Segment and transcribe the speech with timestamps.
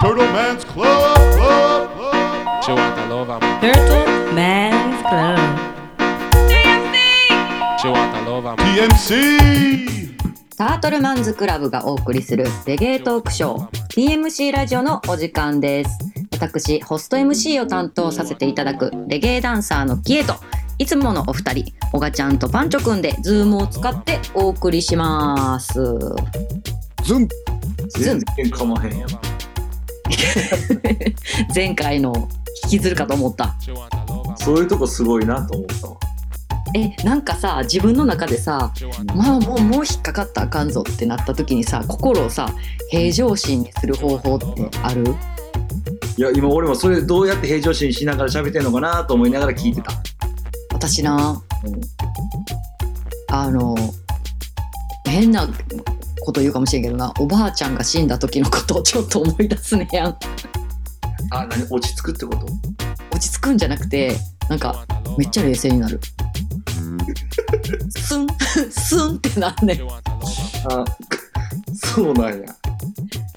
[0.00, 0.86] Turtle Man's Club,
[1.34, 2.62] Club, Club.
[2.62, 5.38] Joata Lova, Turtle Man's Club.
[7.82, 10.16] Joata Lova, TMC.
[10.56, 15.98] タートルマンズクラブがお送りするレゲエトークショー TMC ラジオのお時間です。
[16.40, 20.34] 私ホスト MC を担当させていただくレゲエダンサーのキエと
[20.78, 25.74] いつものお二人オガちゃんとパンチョくんでズームを使ってお送りします。
[27.02, 27.28] ズン。
[27.88, 28.18] ズン。
[28.18, 29.37] 全然かまへんやん。
[31.54, 32.28] 前回の
[32.64, 33.54] 引きずるかと思った
[34.36, 35.96] そういうとこすごいなと思ったわ。
[36.74, 38.72] えなんかさ自分の中でさ
[39.14, 42.52] まあもうもう引っかかったらあかんぞってなった時にさ心をさ
[42.90, 45.14] 平常心にする方法ってある？
[46.18, 49.92] いや、今俺もそれどうやって平常心しながら喋ってんのかなと思いながら聞いてた。
[50.74, 51.40] 私な、
[53.30, 53.76] あの
[55.06, 55.48] 変な
[56.28, 57.10] こと言うかもしれんけどな。
[57.18, 60.18] おばあちゃんが死んだ時のことをちょっと思い出すねやん。
[61.30, 61.66] あ、何？
[61.70, 62.46] 落ち着くってこと？
[63.12, 64.14] 落ち着くんじゃなくて
[64.50, 64.84] なんか
[65.16, 65.98] めっちゃ冷静になる。
[67.88, 68.26] スン
[68.70, 69.80] スンってなんねん。
[70.70, 70.84] あ、
[71.74, 72.54] そうなんや。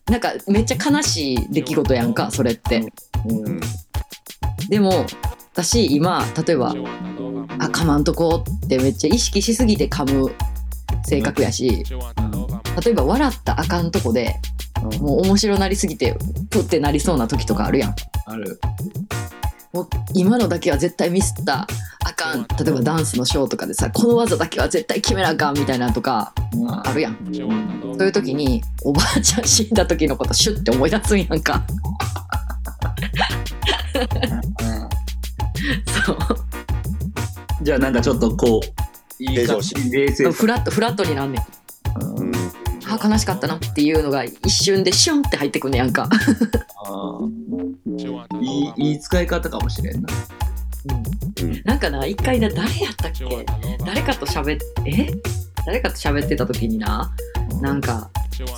[0.10, 2.86] なんかめっちゃ悲しい出来事やんかそれって。
[3.26, 3.62] うん。
[4.68, 5.06] でも
[5.54, 6.74] 私今例えばあ
[7.68, 10.30] 噛まんとこってめっちゃ意識しすぎて噛む
[11.06, 11.86] 性格やし
[12.84, 14.36] 例えば笑ったらあかんとこで
[15.00, 16.18] もう面白なりすぎて
[16.50, 17.96] プってなりそうな時とかあるやん。
[18.26, 18.60] ある。
[19.74, 21.68] もう今のだけは絶対ミスったら
[22.06, 22.46] あかん。
[22.64, 27.18] 例えばダンスのショーとかでさこの技だけは絶対決めなあかんみたいなのとかまあるやん。
[27.34, 31.64] そういう時におばあちゃん死んだ時のことシュッて思い出すんやんか。
[36.06, 36.18] そう。
[37.62, 39.46] じゃあなんかちょっとこう、いい冷
[40.12, 41.61] 静フラットフラットになんねんうん
[42.92, 46.10] あ悲しかったなっていうのが一瞬でシュンって入ってくんねやんか、
[48.42, 50.10] いいいい使い方かもしれんな。
[51.42, 51.62] うん。
[51.64, 53.26] なんかな一回な誰やったっけ？
[53.86, 55.10] 誰かと喋ってえ？
[55.66, 57.14] 誰かと喋ってた時にな
[57.62, 58.10] なんか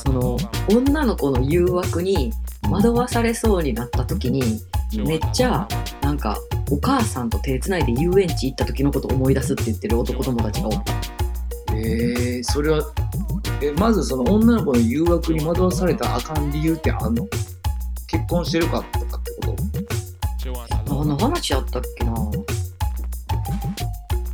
[0.06, 0.38] その
[0.70, 2.32] 女の子の誘惑に
[2.70, 4.62] 惑わされそうになった時に
[5.06, 5.68] めっちゃ
[6.02, 6.38] なんか
[6.72, 10.94] お母さんと手つないで遊園地行った時のこと思い出すって言ってる男友達がおった。
[11.76, 12.84] えー、それは、
[13.62, 17.28] え、まずその女の子の誘惑に惑わされたらあかん理由ってあんの？
[18.08, 19.56] 結婚してるかとかってこ
[20.86, 20.94] と？
[20.94, 22.14] 何の話やったっけな？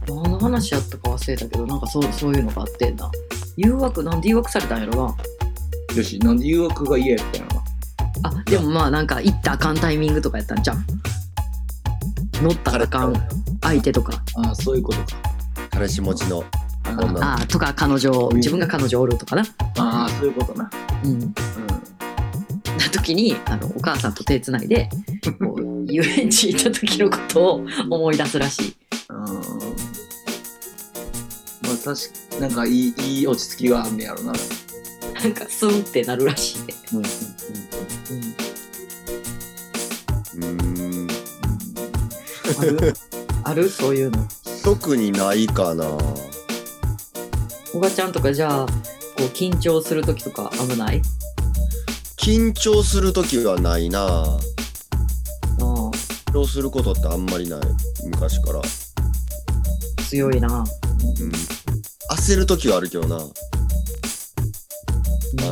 [0.07, 3.11] 何の話やったか忘れたけどなんかそうそういうのがあってんな。
[3.57, 5.15] 誘惑なんで誘惑されたんやろな？
[5.95, 8.39] よし、なんで誘惑が嫌やったんやろな？
[8.39, 10.85] あでもまあなんか行ったらあかんタイミングとかやったんじゃん
[12.41, 13.13] 乗ったらあかん
[13.61, 14.23] 相手とか。
[14.37, 15.05] ああ、そういうことか。
[15.71, 16.43] 彼氏持ちの
[17.21, 19.43] あとか彼女自分が彼女おるとかな。
[19.77, 20.69] あー、そういうことな。
[21.03, 21.11] うん。
[21.21, 21.25] う
[22.77, 24.89] な時にあのお母さんと手つないで
[25.39, 28.75] こう遊園地行った時のことを思い出すらしい。
[29.13, 29.15] ん。
[29.15, 29.23] うん。
[29.23, 29.31] ま
[31.73, 34.33] あ確かなんかいい、いい落ち着きがあんねやろな。
[35.21, 37.03] なんかスンってなるらしいね、うん。
[40.41, 41.07] うん。
[42.57, 42.93] ある？
[43.43, 43.69] ある？
[43.69, 44.25] そういうの。
[44.63, 45.97] 特にないかな
[47.73, 48.71] おばちゃんとかじゃあこ
[49.19, 51.01] う緊張する時とか危ない？
[52.17, 54.07] 緊張する時はないな。
[54.07, 54.39] あ
[55.59, 57.59] 緊張することってあんまりない。
[58.05, 58.63] 昔から、ー
[60.09, 60.47] 強いな。
[60.47, 60.65] うん、
[62.17, 63.17] 焦る時はあるけどな。
[63.17, 63.19] あ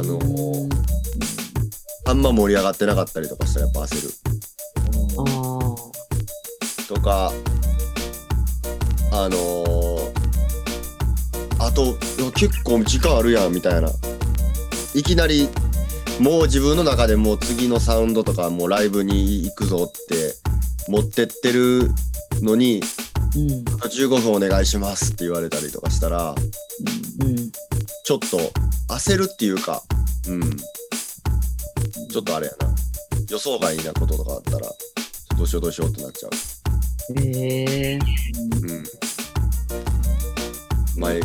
[0.03, 0.17] のう
[0.65, 0.69] ん。
[2.05, 4.13] あんま盛り上がってなかったりとかしたらやっぱ焦る。
[5.17, 7.31] あーとか
[9.11, 9.96] あのー、
[11.67, 11.97] あと
[12.31, 13.89] 結構時間あるやんみたいな。
[14.95, 15.49] いきなり
[16.19, 20.33] もう自分の中でもう次のサウンドとかもうライブに行くぞって
[20.87, 21.91] 持ってってる
[22.41, 22.81] のに
[23.35, 26.33] うん15分お願いしますって言われたりとかしたら
[27.19, 27.35] うん
[28.03, 28.39] ちょっと
[28.93, 29.83] 焦るっていうか
[30.27, 30.41] うん。
[32.09, 32.73] ちょっとあれやな。
[33.29, 34.59] 予想外なこととかあったら
[35.37, 36.31] どうしようどうしようってなっちゃう。
[37.21, 37.99] へえ
[38.61, 38.83] うん。
[40.97, 41.19] 前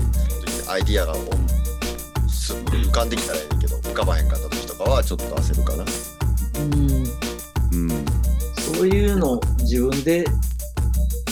[0.73, 1.17] アイディアがお
[2.31, 5.85] す浮かんできたらいいけど浮かばへんかった時とかはちょっと焦るかな。
[7.75, 7.89] うん。
[7.91, 8.05] うん
[8.79, 10.25] そういうの自分で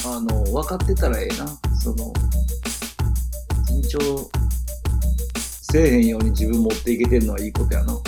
[0.06, 1.46] あの分かってたらええな。
[1.75, 2.12] その
[3.66, 4.31] 緊張
[5.72, 7.94] せえへんように自分持っていけてるのはいいことやな。
[7.94, 8.00] うん。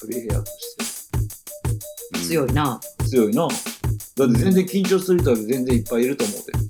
[0.00, 0.46] プレイヤーと
[2.16, 2.80] し強いな。
[2.98, 3.46] て強いな。
[4.16, 6.63] だって全然緊張する人は全然いっぱいいると思うで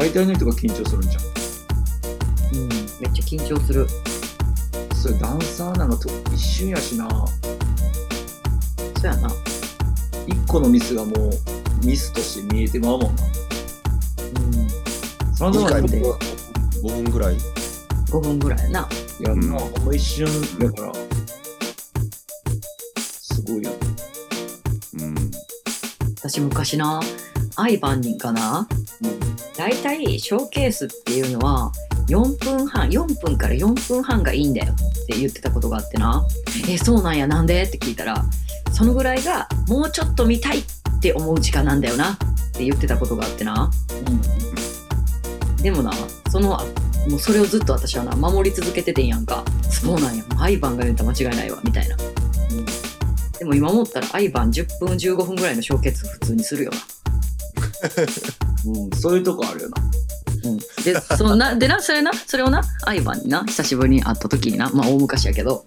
[0.00, 1.24] 大体の人が緊張するんじゃん。
[2.54, 2.68] うん。
[2.70, 3.86] めっちゃ緊張する。
[4.94, 7.06] それダンサーなんかと一瞬やしな。
[7.06, 7.26] そ
[9.02, 9.30] うやな。
[10.26, 13.22] 一個のミスがもうミスとして見えてまうもんな。
[15.26, 15.34] うん。
[15.36, 17.36] そのと短いで5分ぐらい。
[18.06, 18.88] 5分ぐらいやな。
[19.20, 19.50] いや、うん。
[19.50, 20.26] まあ、ほんま一瞬
[20.58, 20.92] だから、
[22.96, 23.76] すごいよね。
[25.00, 25.30] うん。
[26.16, 27.02] 私昔な
[27.56, 28.66] アイバンにかな
[29.60, 31.70] 大体ショーケースっていうのは
[32.08, 36.26] 4分半4分から4分半がいいんだよって言ってたことがあってな
[36.66, 38.24] 「えそうなんやなんで?」って聞いたら
[38.72, 40.64] そのぐらいがもうちょっと見たいっ
[41.00, 42.16] て思う時間なんだよなっ
[42.52, 43.70] て言ってたことがあってな。
[44.06, 44.10] う
[45.58, 45.62] ん。
[45.62, 45.92] でもな
[46.30, 46.58] その
[47.10, 49.44] もうそれをずっと私はな守り続けててんやんか。
[49.68, 51.96] そうなんやもうアイバンが言うた間違いないわみたいな。
[51.96, 52.64] うん。
[53.38, 56.78] でも今思ったらアイバン10分15分ぐらいのショーケース普通にするよな。
[58.66, 59.76] うん、そういうとこあるよな。
[60.84, 64.70] でそんな でなそれなそれをなアイバンにな久しぶりに会った時にな。
[64.72, 65.64] まあ大昔やけど。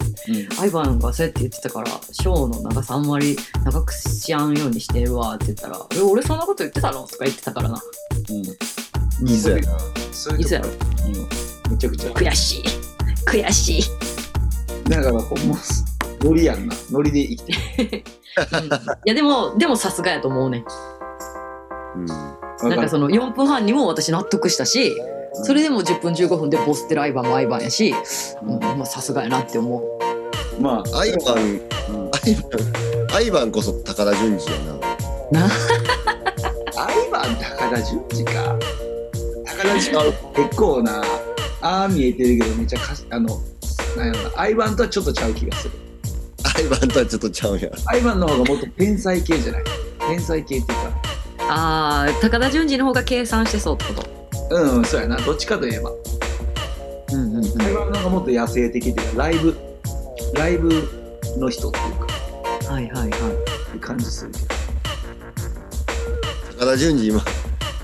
[0.60, 7.82] アイバンがそうやって言ってたからショーの長さあんまり長くしやんようにしてるわって言ったら「え俺そんなこと言ってたの?」とか言ってたからな。
[8.30, 9.28] うん。
[9.28, 9.58] いいぞや
[10.12, 10.70] そういやろ。
[11.70, 12.10] めちゃくちゃ。
[12.12, 12.64] 悔しい。
[13.28, 13.84] 悔しい。
[14.90, 15.58] だからほんま、
[16.22, 16.76] ノリやんな。
[16.92, 17.54] ノリで生きて
[17.84, 18.04] る。
[19.06, 20.66] いやでもでもさすがやと思うね。
[21.96, 24.96] うんなんかその4分半にも私納得したし
[25.44, 27.94] それでも10分15分でボスってるアイバンもアイバンやし
[28.86, 30.62] さすがやなって思う。
[30.62, 31.38] まあ、アイバン
[31.90, 32.12] うん。
[32.14, 32.42] アイバ
[33.12, 34.58] ンアイバンこそ高田純次や
[35.32, 35.46] な。
[36.78, 38.58] アイバン高田純次か。
[39.46, 41.04] 高田純次結構な、
[41.62, 43.40] ああ見えてるけど、めっちゃかし、あの、
[43.98, 45.74] なんやろな、アイバンとはちょっとちゃう気がする。
[46.56, 47.72] アイバンとはちょっとちゃうやん。
[47.88, 49.64] アイバンの方がもっと天才系じゃない。
[50.08, 50.93] 天才系っていうか、
[51.50, 54.04] あー高田純次の方が計算してそうってこ
[54.50, 54.56] と？
[54.56, 55.18] うん、そうやな。
[55.18, 55.92] どっちかといえば。
[57.12, 57.62] うんうんうん。
[57.62, 59.56] アイバンの方がもっと野生的っていうか、ライブ、
[60.36, 60.70] ライブ
[61.38, 61.94] の人っていう
[62.66, 63.10] か、はいはいはい。
[63.10, 63.12] っ
[63.74, 64.46] て感じするけど。
[66.60, 67.22] 高田純次今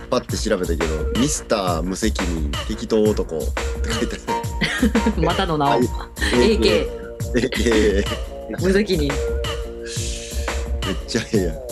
[0.10, 4.18] パッて調べたけどミスター無責任適当男って書いて
[5.18, 5.80] あ またの名を。
[5.80, 5.88] る
[6.34, 6.88] AK え
[7.36, 8.06] え
[8.60, 9.08] 無責任。
[9.10, 11.69] めっちゃええやん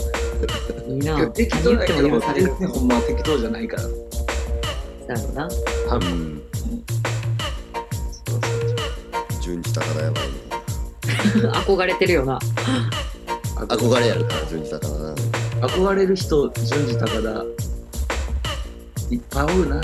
[0.87, 3.83] いいな適当だけど、も許される全然ほんまは適当じゃないから。
[5.15, 5.49] だろうな
[5.89, 6.11] 多分。
[6.11, 6.43] うん
[9.41, 10.33] 純次高田やばいね
[11.53, 12.37] 憧れてるよな
[13.55, 15.15] 憧れやるから純次高田な
[15.61, 17.45] 憧れる人、順次高田、
[19.09, 19.81] いっぱいおるな。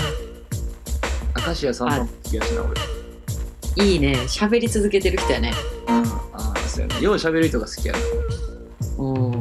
[1.46, 2.62] 明石家さんまも好きやしな、
[3.76, 3.84] 俺。
[3.84, 5.52] いいね喋り続けてる人やね
[5.88, 7.00] うん、ああ、そうやな。
[7.00, 7.98] よう喋る人が好きやな。
[8.98, 9.33] うん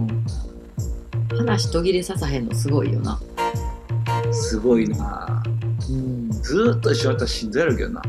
[1.54, 3.20] 話途切れささへんのすごいよな
[4.32, 5.44] すごいな。
[5.88, 8.02] うんずーっと一緒やったらしんどいやろうけどな。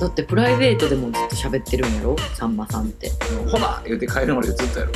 [0.00, 2.16] だってプライベートでもずっと喋ってるんやろ？
[2.34, 3.10] さんまさんって
[3.50, 4.92] ほな言うて帰るまでずっとやろ。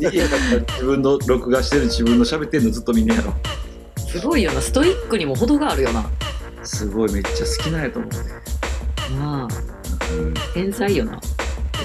[0.10, 3.32] いやだったら自分の録画してる自分の喋ってんのずっと見んねやろ。
[3.98, 6.10] すごいよなストイックにも程があるよな
[6.64, 8.18] すごいめっちゃ好きなんやと思うね。
[9.20, 9.48] なあ
[10.12, 11.16] うん天才よな、い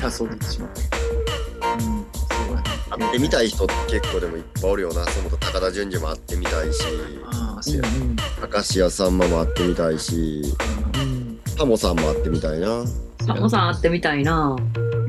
[0.01, 0.92] や、そうなってしまって。
[2.97, 5.03] 会ってみたい人って結構でもいっぱいおるよな。
[5.05, 6.83] その高田純次も会ってみたいし。
[7.31, 7.77] ああ、そう。
[7.77, 7.83] や。
[8.53, 10.43] 明石家さんまも会ってみたいし。
[11.57, 12.83] タモさんも会ってみたいな。
[13.25, 14.55] さんまさん会ってみたいな。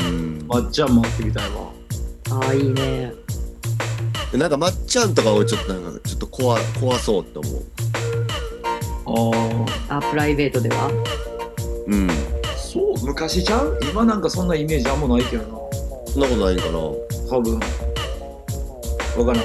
[0.00, 0.44] うん。
[0.48, 1.70] まっちゃんも会ってみたいわ。
[2.30, 3.12] ああいいね。
[4.32, 7.62] でなんかまっちゃんとかをちょっとなんかちょっと怖怖そうって思う。
[9.06, 9.96] ああ。
[9.98, 10.90] あプライベートでは？
[11.86, 12.08] うん。
[12.56, 13.78] そう、昔ちゃう？
[13.82, 15.48] 今なんかそんなイメージあんまないけどな。
[16.10, 16.78] そんなことないんかな
[17.28, 17.58] 多分。
[19.18, 19.42] わからん。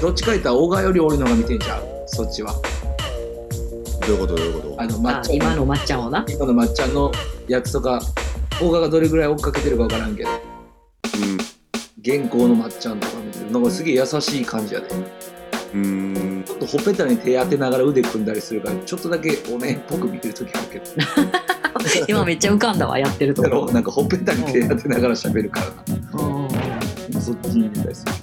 [0.00, 1.84] どっちか言ったら、小川より俺のが見てんちゃう？
[2.06, 2.54] そっちは。
[4.06, 4.34] どういうこと？
[4.36, 6.24] どういうこあの、まあっちゃん今のまっちゃんをな？
[6.28, 7.12] 今のまっちゃんの
[7.48, 8.00] やつとか、
[8.60, 10.36] 小川がどれぐらい追っかけてるかわからんけど、と
[11.18, 11.38] うん
[12.00, 14.88] 現行のまっちゃんとか見てるなんかすげえ優しい感じやで。
[14.88, 20.84] うーんちょっとほっぺたに手当てながら腕組んだりするから、ちょっとだけお面っぽく見てるときあるけど。
[22.08, 26.03] 今めっちゃ浮かんだわやってるとこだろ なんかほっぺたに手当てながら喋るからうんな。
[27.24, 28.12] そっちに入れたりする。
[28.12, 28.16] ん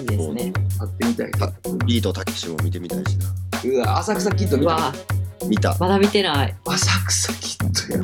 [0.00, 1.30] いいですね会ってみたい。
[1.40, 1.52] あ
[1.86, 3.26] ビートたけしも見てみたいしな
[3.64, 4.92] うわ、浅草キッド見た。
[5.48, 8.00] 見たまだ見てない浅草キッドや。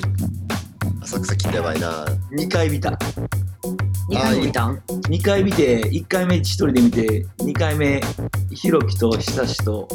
[1.02, 2.90] 浅草来てやばいな2回見た。
[2.90, 8.02] 2回も見たん？2回見て、1回目1人で見て、2回目、
[8.50, 9.88] ひろきと久しと、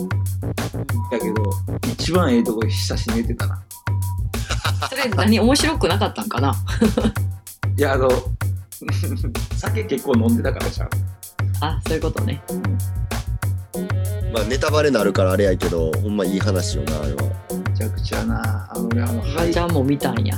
[1.12, 1.52] やけど、
[1.92, 3.62] 一番ええとこ久し寝てたな。
[4.90, 6.54] それ何面白くなかったんかな？
[7.78, 8.10] いや、あの、
[9.58, 10.90] 酒結構飲んでたからじゃん。
[11.62, 12.42] あそういうことね
[14.34, 17.24] まあネタバレなるからあれやけどほんまいい話よなあれは
[17.70, 18.70] めちゃくちゃな。
[18.72, 20.38] あのね、あの、おはいばち、ゃんも見たんや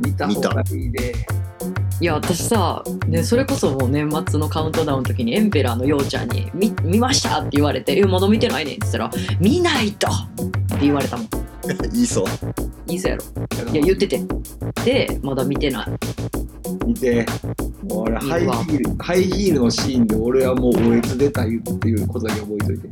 [0.00, 1.14] 見た方がいいで。
[2.00, 10.10] いや私さ、ね、それこそもう年末のカウントダウンの時にエンペラーのようちゃんに「見見ました!」って言われて「えまだ見てないねん」って言ったら「見ないと!」っ
[10.78, 11.26] て言われたもん
[11.94, 12.24] いいそう
[12.86, 14.22] いいそうやろいや言ってて
[14.84, 15.86] でまだ見てない
[16.86, 17.26] 見て。
[17.88, 22.88] もう俺、ハイヒール、ハイヒールのシーンで俺はもうおえつ出た言うっていうことだけ覚えといて。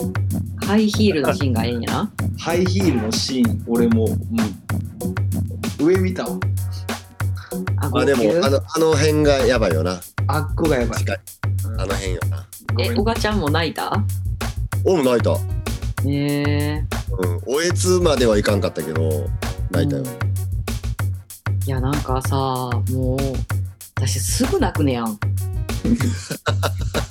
[0.65, 4.09] ハイヒールのシーンがええんやなハイヒールのシーン、俺もう、
[5.83, 6.39] うん、上見たわ。
[7.79, 10.01] あまあでもあのあの辺がやばいよな。
[10.27, 11.05] あっこがやばい。
[11.05, 11.17] 確か
[11.69, 12.47] うんあの辺よな。
[12.79, 13.93] えおがちゃんも泣いた？
[14.85, 15.33] おも泣いた。
[15.33, 15.39] へ
[16.09, 16.85] え。
[17.19, 17.41] うん。
[17.47, 19.29] おえつまではいかんかったけど
[19.71, 20.09] 泣いたよ、うん。
[21.67, 23.19] いやなんかさもう
[23.97, 25.19] 私すぐ泣くねやん。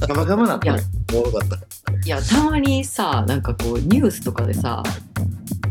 [0.02, 0.76] ガバガバなったいや。
[0.78, 0.84] ね。
[1.14, 1.58] おもろかった。
[2.06, 4.84] いやたまにさなんかこうニュースとかでさ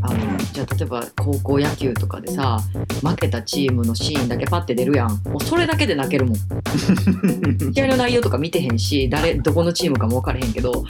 [0.06, 2.60] あのじゃあ例えば高校野球とかでさ
[3.02, 6.36] 負けたチームのシーンだけパッて出るやんもうそれだけで泣けるもん
[7.72, 10.84] 試合の内容とか見てへんし誰どこのチームかも分からへんけど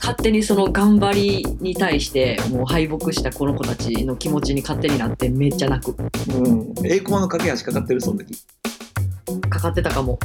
[0.00, 5.94] 勝手にその頑張りに対してもう敗北したこの子たちの気持ちに勝手になってめっちゃ泣く
[6.32, 6.74] うん。
[6.84, 8.34] 栄光の架け橋かかってる、その時。
[9.50, 10.18] かかってたかも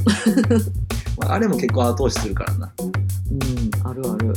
[1.18, 2.72] まああれも結構後押しするからな。
[2.80, 4.34] うんあるある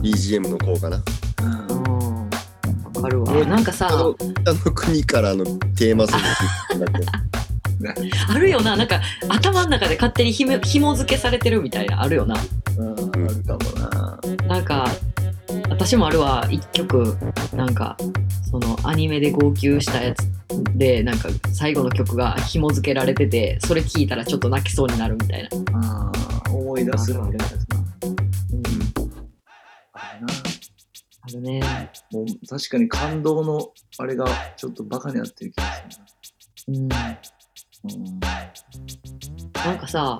[0.00, 1.02] BGM の効果な
[3.02, 3.32] かるわ。
[3.32, 3.88] うんなんかさ。
[3.90, 4.14] あの
[4.72, 5.44] 国からの
[5.76, 6.20] テーマソン
[6.78, 6.86] グ
[8.28, 8.76] あるよな。
[8.76, 12.02] なんか頭の中で勝手にひも紐付けされてるみたいな。
[12.02, 12.36] あるよな。
[12.78, 14.48] うん、あるかもな。
[14.48, 14.88] なんか
[15.68, 16.46] 私もあるわ。
[16.50, 17.16] 一曲。
[17.54, 17.96] なんか
[18.50, 20.28] そのアニメで号泣したやつ
[20.74, 25.48] でなんか最後の曲が紐付けられててそれ聞いたらちょっと泣きそうになるみたいな、
[25.78, 26.12] あ
[26.46, 27.93] あ、思い出すのみたいなやつな。
[31.26, 31.60] あるね
[32.12, 34.26] もう確かに感動のあれが
[34.56, 35.64] ちょっとバカになってる気が
[36.68, 36.88] うん
[37.88, 38.20] するな。
[39.64, 40.18] なんかさ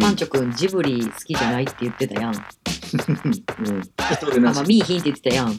[0.00, 2.48] パンチョくんジブリ好きじゃないって言ってたやん、あ
[3.62, 3.68] うん。
[3.76, 3.82] うん。
[3.82, 4.64] 一人なしまあ、。
[4.64, 5.58] 見いひんって言ってたやんうんうん。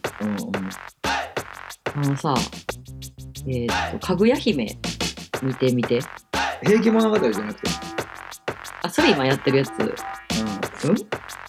[1.95, 2.33] あのさ
[3.47, 4.77] えーっとかぐや姫
[5.41, 5.99] 見てみて
[6.63, 7.69] 平家物語じゃなくて。
[8.81, 9.93] あそれ今やってるやつう
[10.87, 10.95] うん？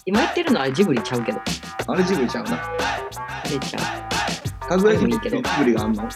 [0.05, 1.37] 今やってるのはジブリちゃうけど。
[1.37, 1.41] ん。
[1.87, 2.57] あれジブリちゃうな。
[2.57, 6.03] あれちゃかぐや姫ってあれもいいけどジブリがあんの？
[6.03, 6.07] う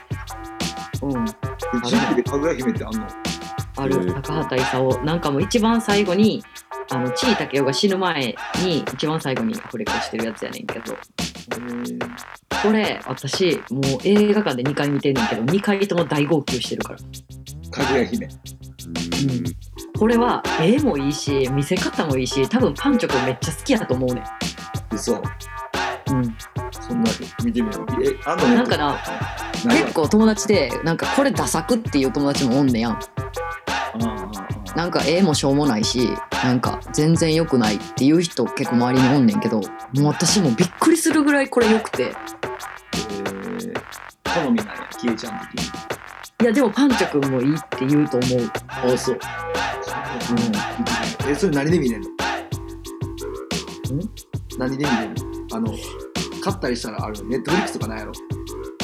[1.05, 1.25] うん。
[1.25, 1.31] え
[1.85, 3.07] ジブリでかぐや姫ってあんの？
[3.77, 3.95] ある。
[3.97, 6.43] うん高畑勲なんかもう一番最後に
[6.91, 10.95] あの地井武雄が死ぬ前に一番最後にアフレコしてるやつやねんけど。
[12.63, 16.99] これ私もう映画館で2回見てんねんけど2回とも大号泣してるから
[17.75, 18.29] かぐや姫。
[19.97, 24.23] これは絵もいいし見せ方もいいし多分パンチョ君めっちゃ好きやと思うねん、
[24.93, 25.15] 嘘。
[25.15, 25.17] う
[26.13, 26.37] ん、
[26.71, 27.11] そんな
[27.43, 28.03] 見てみよう。
[28.03, 28.97] え、あんのねなんかな
[29.63, 32.99] 結構友達でなんかこれダサくっていう友達もおんねやん
[33.95, 34.31] うんうんうん
[34.75, 36.09] なんか絵もしょうもないし
[36.43, 39.61] なんか全然良くないっていう人結構周りにおんねんけど
[39.93, 43.95] もう私もびっくりするぐらいこれ良くてえー
[44.43, 45.94] 好みなんや、キエちゃん的に。
[46.41, 48.51] いやでもパンチョ君もいいって言うと思う。
[48.67, 49.19] あ、そう。
[51.25, 51.31] うん。
[51.31, 52.09] え、それ何で見れんの？
[54.57, 55.15] 何で見れるの？
[55.53, 55.73] あの、
[56.43, 58.11] 買ったりしたらあるネットフリックスとかないやろ？
[58.11, 58.19] ネ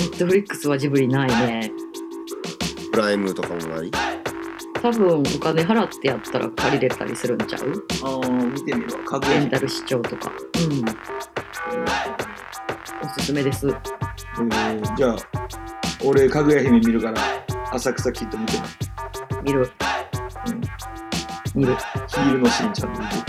[0.06, 1.72] ットフリックスはジブリないね。
[2.92, 3.92] プライムとかもない？
[4.82, 7.86] 多分お金払ってやったら借りれたりするんちゃう？
[8.04, 9.04] ああ、見てみるわ。
[9.20, 10.32] かレンタル視聴とか。
[10.56, 10.86] うん。
[13.04, 13.68] おすすめです。
[13.68, 15.16] えーじゃあ、
[16.04, 17.22] 俺、かぐや姫見るから、
[17.74, 18.68] 浅草キッド見てない。
[19.44, 19.72] 見る。
[20.48, 20.62] うん。
[21.62, 21.76] 見る。
[22.08, 22.94] ヒールのシーンちゃん。
[22.94, 23.22] と見てる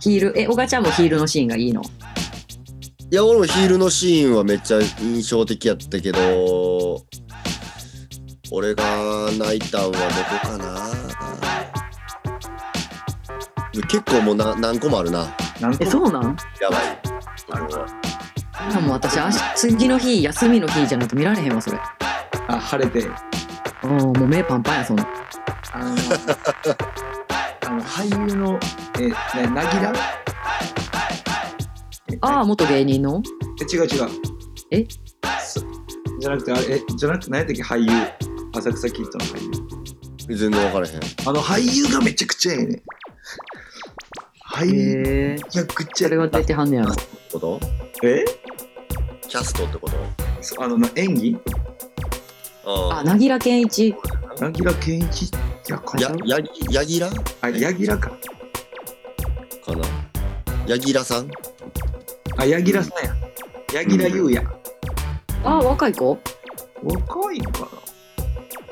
[0.00, 0.40] ヒール。
[0.40, 1.82] えおがちゃんもヒールのシーンがいいの？
[1.82, 7.04] いや俺もヒールのシーンはめっちゃ印象的やったけど
[8.50, 8.84] 俺が
[9.38, 10.76] 泣いたんはどこかな？
[13.88, 15.28] 結構もうな何個もあるな。
[15.60, 15.84] 何個？
[15.84, 16.36] えそうなん？
[16.60, 16.80] やばい。
[17.50, 17.68] ある
[18.74, 21.78] でも私明日次の日休みの日じゃないと見られへんわそれ
[22.48, 23.06] あ、晴れて。
[23.82, 25.06] うんもう目パンパンやそんな。
[25.72, 25.86] あの、
[27.66, 28.58] あの俳優の、
[28.98, 29.14] え、ね、
[29.54, 29.92] なぎら？
[32.12, 33.22] えああ元芸人の？
[33.60, 34.08] え違う違う。
[34.70, 34.86] え？
[35.44, 35.60] そ
[36.18, 37.90] じゃなくて、あれ、え、じゃなくて、何やったっけ、俳優。
[38.54, 40.36] 浅草キッドの俳優。
[40.36, 41.00] 全然分からへん。
[41.26, 42.82] あの俳優がめちゃくちゃええね。
[44.50, 46.94] 俳優、へえめちゃくちゃそれは出てはんねやろ。
[47.32, 47.60] こと？
[48.02, 48.24] え？
[49.28, 49.96] キャストってこと？
[50.40, 51.38] そあの、な演技？
[52.68, 53.94] あなぎら健一
[54.40, 55.28] なぎら健一い
[55.68, 57.10] や、かややぎやぎら？
[57.40, 58.10] あ、やぎらか。
[59.64, 59.86] かな
[60.66, 61.30] やぎらさん？
[62.36, 63.14] あ、やぎらさんや。
[63.72, 64.44] 柳楽優弥。
[65.44, 66.18] あ若い子？
[66.82, 67.66] 若いんかな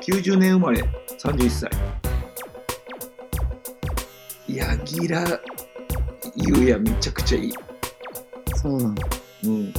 [0.01, 0.83] ?90 年生まれ、
[1.17, 1.69] 31歳。
[4.47, 5.41] 柳楽
[6.35, 7.53] 優弥めちゃくちゃいい。
[8.55, 8.95] そうなん
[9.45, 9.73] うん。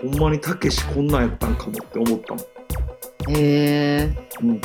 [0.00, 2.44] ほんまにたけしこんなんやったんかもって思ったもん。
[3.28, 4.60] へえうん。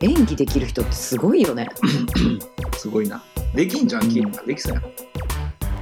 [0.00, 1.68] 演技できる人ってすごいよね
[2.76, 3.22] すごいな。
[3.54, 4.84] できんじゃん、うんキーできそうやん。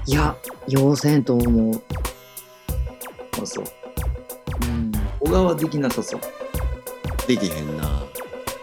[0.06, 0.36] いや
[0.68, 1.82] 要せんと思う、
[3.42, 3.64] あ、そう。
[4.62, 6.20] うん、小川できなさそう。
[7.26, 8.02] できへんな。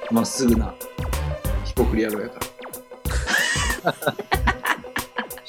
[0.10, 0.74] まっすぐな。
[1.66, 2.40] ヒポクリ野郎やか
[3.84, 3.96] ら。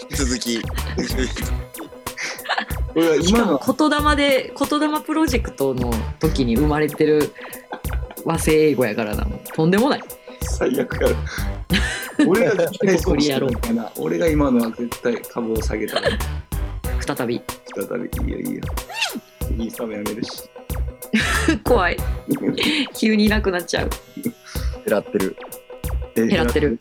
[0.00, 0.60] 引き続き。
[3.22, 7.32] しかも言霊で言霊プロジェクトの時に生まれてる
[8.24, 10.02] 和製英語やからなとんでもない
[10.42, 11.16] 最悪やろ。
[12.28, 13.90] 俺が絶対ヒポクリ野郎かな。
[13.96, 16.10] 俺が今のは絶対株を下げたら
[17.00, 17.42] 再び
[17.74, 18.60] 再びいいよいいよ。
[19.58, 20.30] いいサメやめるし。
[21.64, 21.96] 怖い
[22.94, 23.90] 急にいなくなっちゃう
[24.86, 25.36] 狙ってる。
[26.14, 26.78] 減減らってる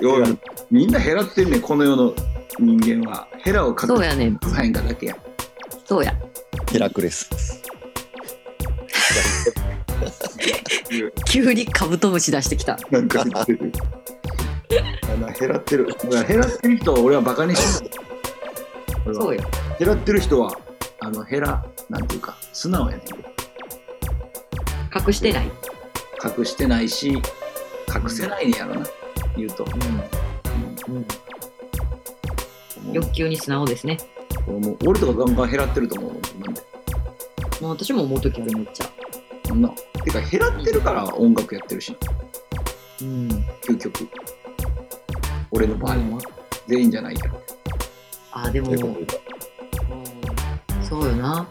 [0.00, 0.38] よう
[0.70, 2.14] みんな減らってんねんこの世の
[2.58, 3.26] 人間は。
[3.38, 5.16] ヘラを隠そうやねんさへんかだけや。
[5.92, 6.16] そうや？
[6.70, 7.28] ヘラクレス。
[11.26, 13.70] 急にカブトムシ出してきたなんか言ってる。
[15.38, 15.86] 減らってる。
[16.26, 19.14] 減らってる人は俺はバカにしてない。
[19.14, 19.42] そうよ
[19.78, 20.56] 減らってる人は、
[21.00, 23.06] あの、減ら、なんていうか、素直やねん。
[25.06, 25.50] 隠してない、
[26.38, 27.22] 隠してないし、隠
[28.08, 28.86] せないねやろな、
[29.36, 29.66] 言うと。
[30.88, 31.04] うん、もう
[32.94, 33.98] 欲求に素直ですね
[34.46, 36.22] もう俺とかガンガン減らってると思うもん。
[36.22, 36.60] なんで
[37.60, 38.90] もう私も思う時あるめっちゃ
[39.46, 39.68] そんな。
[39.68, 41.96] てか、減らってるから音楽やってるし、
[43.00, 43.28] うん
[43.62, 44.08] 究極。
[45.50, 46.18] 俺の場合は。
[46.66, 47.42] 全員じゃないけど。
[48.32, 49.06] あでも、うん
[50.82, 51.48] そうよな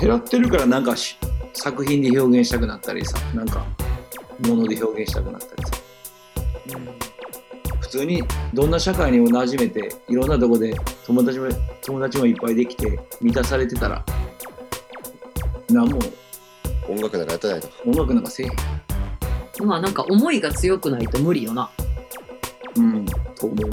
[0.00, 1.18] 減らってるからなんかし
[1.52, 3.66] 作品で表現したくなったりさなんか
[4.40, 6.80] 物で表現したくなったりさ
[7.80, 8.22] 普通に
[8.54, 11.48] どんな社会にも馴染めていろんなとこで友達も
[11.86, 14.04] 友達もいっぱいできて満たされてたら
[15.70, 16.00] 何も。
[16.88, 17.68] 音楽なんかやってないと。
[17.84, 18.48] 音楽なんかせえへ
[19.64, 19.66] ん。
[19.66, 21.70] まあなんか思いが強くないと無理よな。
[22.76, 23.70] うんと思う。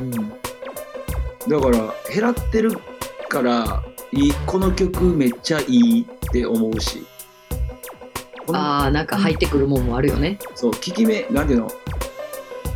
[0.00, 0.12] うん。
[0.12, 2.72] だから減らってる
[3.28, 7.06] からいいこの曲めっちゃいいって思うし。
[8.52, 10.38] あーなんか入ってくるもんもあるよね。
[10.56, 11.70] そう、効き目、なんていうの、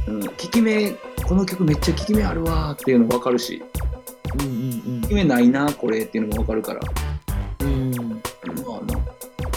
[0.06, 0.92] うん、効き目、
[1.26, 3.60] この曲めっちゃ効き目あるわーっていうの分かるし、
[4.40, 6.81] うんうん効き目ないな、これっていうのも分かるから、
[7.61, 8.16] うんうんま
[8.81, 9.01] あな、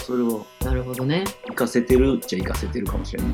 [0.02, 3.32] それをなるほどね活かせてるっちゃ活かせてるかもしれない。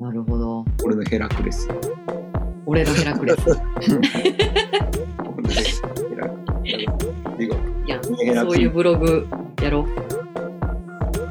[0.00, 1.68] なるほど俺のヘラクレス。
[2.66, 4.58] 俺のヘラクレス俺のヘラ
[5.28, 5.82] クレス。
[7.38, 9.26] 見事いやヘラクレスそういうブログ
[9.62, 10.14] やろう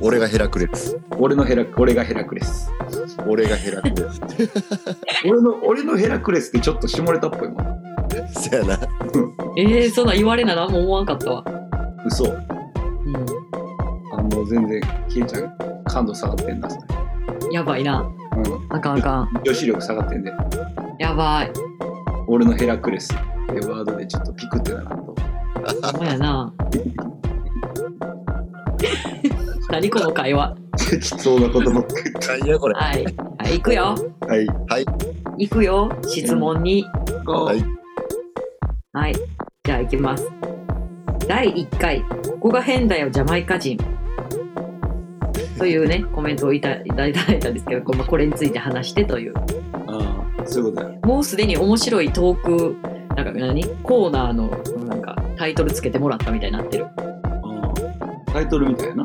[0.06, 1.00] 俺がヘラクレス。
[1.18, 2.70] 俺のヘラ、俺がヘラクレス。
[3.26, 4.20] 俺がヘラクレス。
[5.26, 7.83] 俺の、俺のヘラクレスってちょっと下ネタっぽいもん。
[8.34, 8.80] そやな。
[9.58, 11.43] えー、そんなん言われな何も思わんかったわ
[12.06, 12.26] 嘘。
[12.26, 12.36] うん
[14.12, 16.84] あ、もう全然、キエちゃん、感度下がってんな、それ。
[17.52, 18.02] やばいな
[18.36, 18.76] うん。
[18.76, 20.32] あかんあかん女子力下がってんで。
[20.99, 21.52] やばい
[22.28, 25.15] 俺のヘラクレスってワードでちょっとピクってならんと。
[25.91, 26.54] ほんまやな
[29.69, 30.56] 何この会話
[30.89, 31.93] 適当なことばっか
[32.36, 32.76] り何やこれ。
[32.76, 33.95] はいはい行くよ
[34.28, 34.45] はい。
[34.45, 34.86] はい。
[35.38, 36.86] 行くよ質問に
[37.26, 37.63] はい。
[38.95, 39.15] はい。
[39.63, 40.29] じゃあ行きます。
[41.27, 42.03] 第1回。
[42.03, 43.75] ここが変だよジャマイカ人。
[45.58, 49.34] というね コメントをいたいただいたんですけどここれについて話してという。
[49.88, 50.99] ああ、そういうことだよ。
[51.06, 52.75] もうすでに面白いトーク
[53.15, 53.65] なんか何？
[53.82, 54.51] コーナーの
[54.88, 56.86] なんかタイトルつけてもらったみたいになってる。
[56.86, 56.91] あ
[58.27, 59.03] あタイトルみたいな？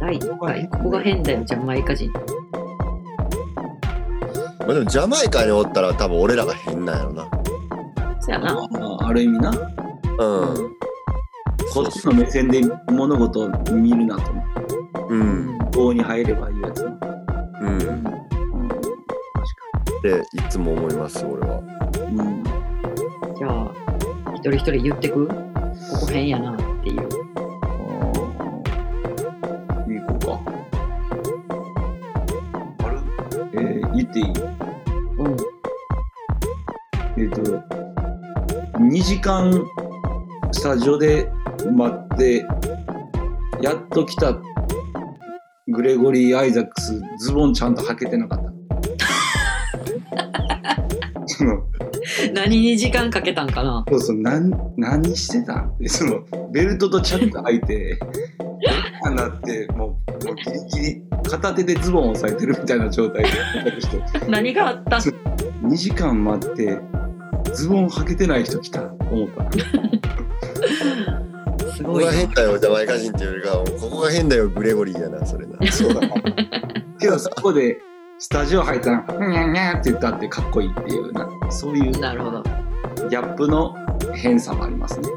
[0.00, 0.68] 第1回。
[0.68, 2.12] ここが変だよジャマイカ人。
[2.12, 2.20] ま
[4.68, 7.26] あでもジャマイカにおったら多分俺らが変なんやろな。
[8.28, 8.56] そやなあ
[9.04, 9.50] あある意味な。
[9.50, 9.56] うん。
[11.72, 12.60] こっちの目線で
[12.90, 14.30] 物事を見るなと。
[15.08, 15.56] うん。
[15.72, 16.90] 棒に入ればいいやつな。
[17.62, 17.78] うん。
[17.78, 18.02] っうん。
[18.02, 18.18] 確か
[20.02, 21.62] ていつも思います、俺は。
[22.10, 22.18] に。
[22.18, 22.44] うん。
[23.34, 23.72] じゃあ
[24.34, 25.26] 一人一人言ってく？
[25.26, 25.34] こ
[26.00, 27.04] こ変やなっていうあ
[27.64, 27.68] あ。
[29.88, 30.38] 行こうか。
[32.84, 32.98] ある
[33.54, 34.24] えー、言っていい？
[35.16, 35.36] うん
[37.16, 37.40] えっ、と、
[38.88, 39.52] 2時間
[40.52, 41.28] スタジオで
[41.74, 42.46] 待って、
[43.60, 44.34] やっと来た
[45.68, 48.48] グレゴリー・アイザックス、ズボンちゃんと履けてなかった。
[52.32, 53.84] 何に時間かけたんかな？
[53.90, 55.60] そうそう、なん何してた？
[55.60, 56.20] んでその、
[56.52, 57.98] ベルトとチャック開いて、
[59.04, 63.30] あなって、もう、もうギリギリ、片手でズボンを押さえてるみたいな状態で
[64.28, 64.98] 何があった？
[64.98, 66.78] ん2時間待って、
[67.54, 69.44] ズボン履けてない人来た、思った。
[69.44, 69.50] こ
[71.64, 75.72] こすごいなが変だよ、ジャマイカ人っていうよりかは、ここが変だよ、グレゴリーやな、それな。
[75.72, 76.08] そうだな。
[76.98, 77.80] けどそこで、
[78.18, 82.42] スタジオ入ったら、にゃんにゃんって言ったってかっこいいっていうな、そういうなるほど
[83.08, 83.76] ギャップの
[84.14, 85.08] 変さもありますね。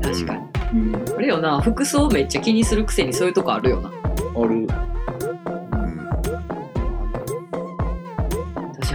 [0.00, 0.34] 確か
[0.72, 4.68] に、うん、あれよな服装めっちゃ気にするくせにそういうとこあるよなある。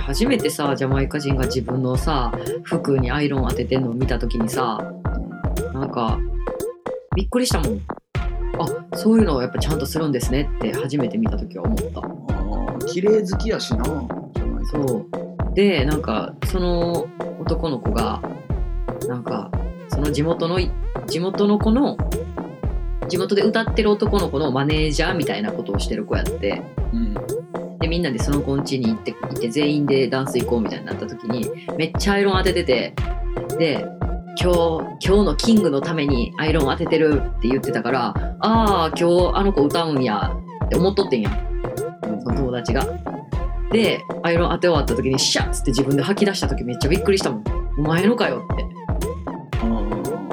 [0.09, 2.31] 初めてさジャマイカ人が自分のさ
[2.63, 4.79] 服にアイロン当ててんのを見た時にさ
[5.71, 6.17] なんか
[7.15, 7.81] びっくりしたもん
[8.57, 13.85] あそういうのをやっぱちゃんとするんですねって初めて見た時は思った綺麗好きやしな。
[13.85, 17.07] そうでなんかその
[17.39, 18.19] 男の子が
[19.07, 19.51] なんか
[19.89, 20.59] その地元の
[21.05, 21.97] 地元の子の
[23.07, 27.38] 地元で歌ってる男の子のマネージャーみたいなことをしてる子やってうん。
[27.79, 32.93] でみんなでその子ん家に行って行って全員でダンス行こうみたいになった時にめっちゃアイロン当ててて
[33.57, 33.85] で
[34.41, 34.53] 今
[34.99, 38.07] 日今日のキングのためにアイロン当ててるって言ってたから
[38.39, 40.33] ああ今日あの子歌うんや
[40.65, 42.85] って思っとってんやんその友達が。
[43.71, 47.43] でアイロン当て終わった時にシャッつって自分で吐き出した時めっちゃびっくりしたもん。
[47.77, 48.65] お前のかよって。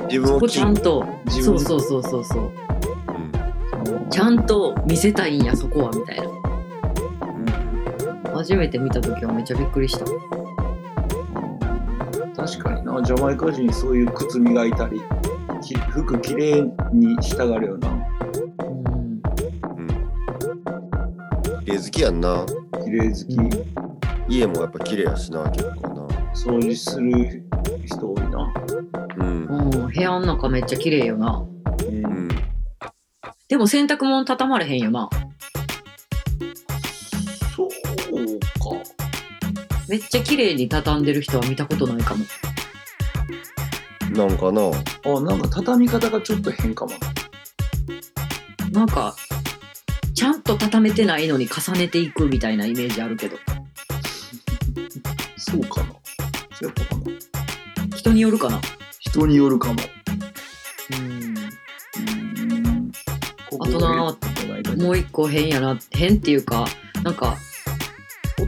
[0.06, 2.52] 自分をそこちゃんと自分そうそうそうそうそう
[3.92, 6.45] うんちゃんと見せたいんやそこはみたいな。
[8.36, 10.04] うん初めて見た時はめっちゃびっくりした。
[12.36, 15.00] 確かにな、ジャマイカ人そういう靴磨いたり、
[15.62, 17.88] き服きれいにしたがるよな。
[17.88, 17.92] う
[19.80, 20.02] ん
[21.64, 22.46] 綺麗好きやんな。
[22.84, 23.50] 綺麗好き、うん
[24.28, 26.06] 家もやっぱ綺麗やしな、結構な。
[26.34, 27.44] 掃除する
[27.84, 28.52] 人多いな。
[29.18, 29.44] うん。
[29.44, 31.44] うん、部屋の中めっちゃ綺麗よな。
[31.88, 32.28] うんうん。
[33.48, 35.08] でも洗濯物畳まれへんよな。
[37.56, 37.85] そうか。
[39.88, 42.24] めっちゃ綺麗に畳んでる人は見たことないかも。
[44.10, 44.62] なんかな。
[44.62, 46.92] あ、なんか畳み方がちょっと変かも
[48.72, 48.80] な。
[48.80, 49.14] なんか、
[50.14, 53.36] ちゃんと畳めてないのに重ねていくみたいなイメージあるけど。
[55.36, 55.86] そうかな。
[56.52, 57.02] そうやったかな。
[57.96, 58.60] 人によるかな。
[58.98, 59.80] 人によるかも。
[60.98, 61.12] うん。
[61.12, 61.34] う
[62.52, 62.92] ん。
[63.60, 64.16] あとなも
[64.76, 65.78] もう一個変やな。
[65.92, 66.66] 変っていうか、
[67.04, 67.36] なんか、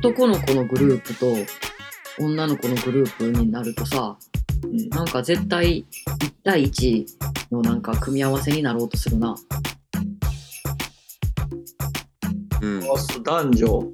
[0.01, 1.27] 男の子のグループと
[2.21, 4.17] 女の子のグループになるとさ、
[4.63, 5.85] うん、なんか絶対
[6.21, 7.07] 1対1
[7.51, 9.35] のなんか組み合わせになろうとするな。
[12.61, 12.81] うん。
[13.25, 13.85] 男女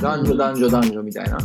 [0.00, 1.36] 男女男女男女みたいな。
[1.36, 1.40] あ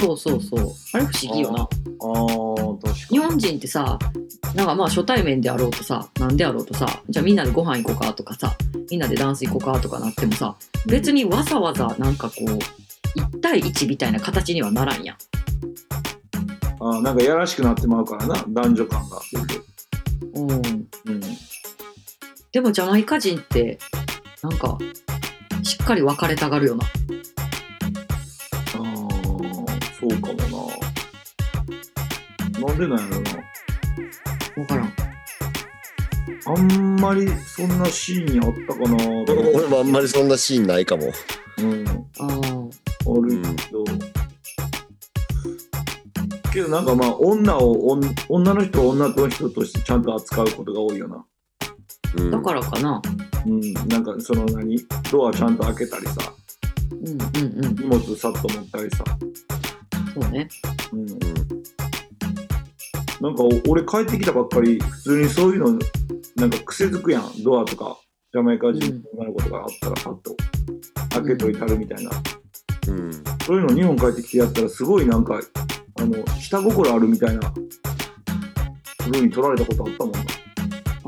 [0.00, 0.70] そうそうそう。
[0.94, 1.62] あれ不思議よな。
[1.62, 3.18] あー、確かに。
[3.18, 3.98] 日本人ってさ、
[4.54, 8.56] なんかまあ初対面であろうとさ、なんであろうとさ、じゃあみんなでご飯行こうかとかさ、
[8.90, 12.83] みんなでダンス行こうかとかなってもさ、別にわざわざなんかこう、
[13.16, 15.16] 1対1みたいな形にはならんやん。
[16.80, 19.20] あーなんかやらしくなってまうからな、男女感が。
[20.34, 20.50] うん。
[20.50, 21.20] うん。
[22.52, 23.78] でもジャマイカ人って、
[24.42, 24.78] なんか、
[25.62, 26.84] しっかり別れたがるよな。
[26.84, 28.82] ああ、
[29.98, 30.68] そうかも
[32.60, 32.68] な。
[32.68, 33.30] なんでなんやろな。
[34.62, 34.92] わからん。
[36.46, 38.96] あんまりそんなシーンあったかな。
[39.54, 41.10] 俺もあんまりそんなシーンないかも。
[41.58, 41.88] うん。
[42.18, 42.83] ああ。
[43.06, 43.84] あるけど。
[46.52, 51.24] けどなんかまあ女を女女の人を女の人としてちゃんと扱うことが多いよな。
[52.16, 52.30] うん。
[52.30, 53.02] だからかな。
[53.44, 53.60] うん。
[53.88, 54.78] なんかその何？
[55.10, 56.32] ドアちゃんと開けたりさ、
[56.90, 57.74] うんうんうん。
[57.74, 59.04] 荷物さっと持ったりさ。
[60.14, 60.48] そうね。
[60.92, 61.06] うん。
[63.20, 65.78] なんか俺帰ってきたばっかり普通にそういうの
[66.36, 67.96] なんか癖づくやんドアとか
[68.32, 70.36] ジャマイカ人の女の子とかあったらパッと
[71.10, 72.18] 開けといたるみたいな、うん。
[73.46, 75.40] そういうの日本帰ってきてやったらすごいなんか
[76.00, 77.52] あの下心あるみたいな
[78.98, 80.20] 風に取られたことあったもんな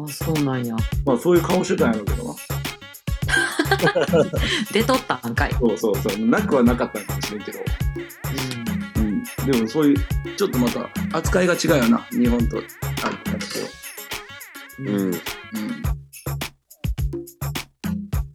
[0.04, 0.76] あ、そうなんや。
[1.04, 2.34] まあそういう顔してたんやろうけどな
[4.72, 5.54] 出とったんかい。
[5.58, 7.58] そうそうそうなくはなかったのかもしれんけど
[8.96, 9.98] うんでもそういう
[10.36, 12.60] ちょっとまた扱いが違うよな日本とあ
[13.06, 13.68] あっちと
[14.80, 14.88] うん。
[14.88, 15.04] うん。
[15.04, 15.12] うん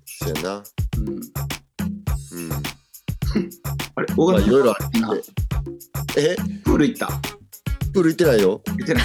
[0.06, 0.64] そやな。
[4.18, 4.36] うんうん。
[4.36, 5.14] あれ小川まあいろいろあるな
[6.18, 6.36] え？
[6.64, 7.08] プール行った？
[7.94, 8.62] プール行ってないよ。
[8.66, 9.04] 行ってない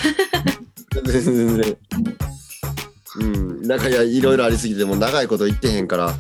[1.05, 1.77] 全然全然。
[3.19, 3.63] うん。
[3.63, 6.15] なんかいや、いろいろありすぎて、もう長いこと行ってへんから、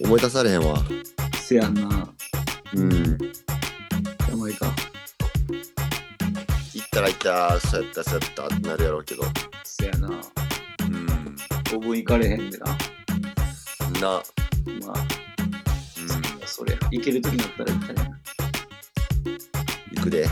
[0.00, 0.82] 思い出されへんわ。
[1.34, 2.08] せやんな
[2.74, 2.90] うん。
[2.90, 4.70] ジャマイカっ
[6.90, 9.22] たらいったそうやったそうやったってなるやろうけど
[9.62, 10.08] せやな。
[10.08, 10.16] うん
[11.64, 12.66] 5分いかれへんでな。
[14.00, 14.22] な
[14.86, 14.94] まあ、
[16.08, 18.18] うんそれ、いけるときになったらいったらな。
[19.94, 20.28] 行くで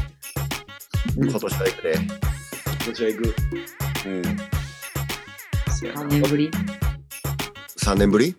[1.16, 1.98] うん今年は行くで
[2.86, 3.34] こちら行く。
[4.06, 4.22] うん
[5.78, 6.06] せやな3。
[6.08, 6.50] 年ぶり
[7.78, 8.34] ？3年ぶり？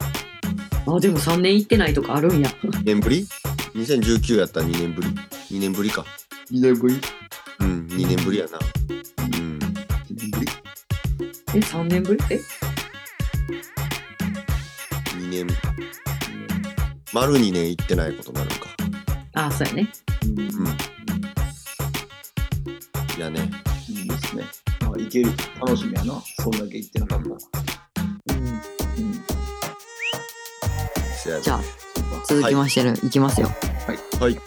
[0.87, 3.27] あでも3年行ってないとかあるんや ?2 年ぶり
[3.75, 5.09] ?2019 やったら2年ぶり
[5.51, 6.05] 2年ぶりか
[6.51, 6.99] 2年ぶり？
[7.59, 10.51] うん2年ぶりやなうん ?2 年ぶり
[11.53, 12.23] え3年ぶり？
[12.29, 12.39] え
[15.17, 15.47] ？2年
[17.19, 18.67] 丸2年行ってないことになるんか。
[19.33, 19.89] あそうやね。
[20.23, 20.39] うん。
[20.39, 20.47] うん。
[23.17, 23.49] いやね。
[23.89, 24.43] いいですね。
[24.81, 25.31] あ、いける。
[25.59, 26.21] 楽しみやな。
[26.39, 27.35] そんだけ行ってなかったら。
[28.35, 28.45] うん。
[28.45, 28.61] うん。
[31.15, 31.61] せやでじゃあ
[32.27, 33.47] 続きましてる、い、きますよ。
[33.87, 33.97] はい。
[34.21, 34.39] はい。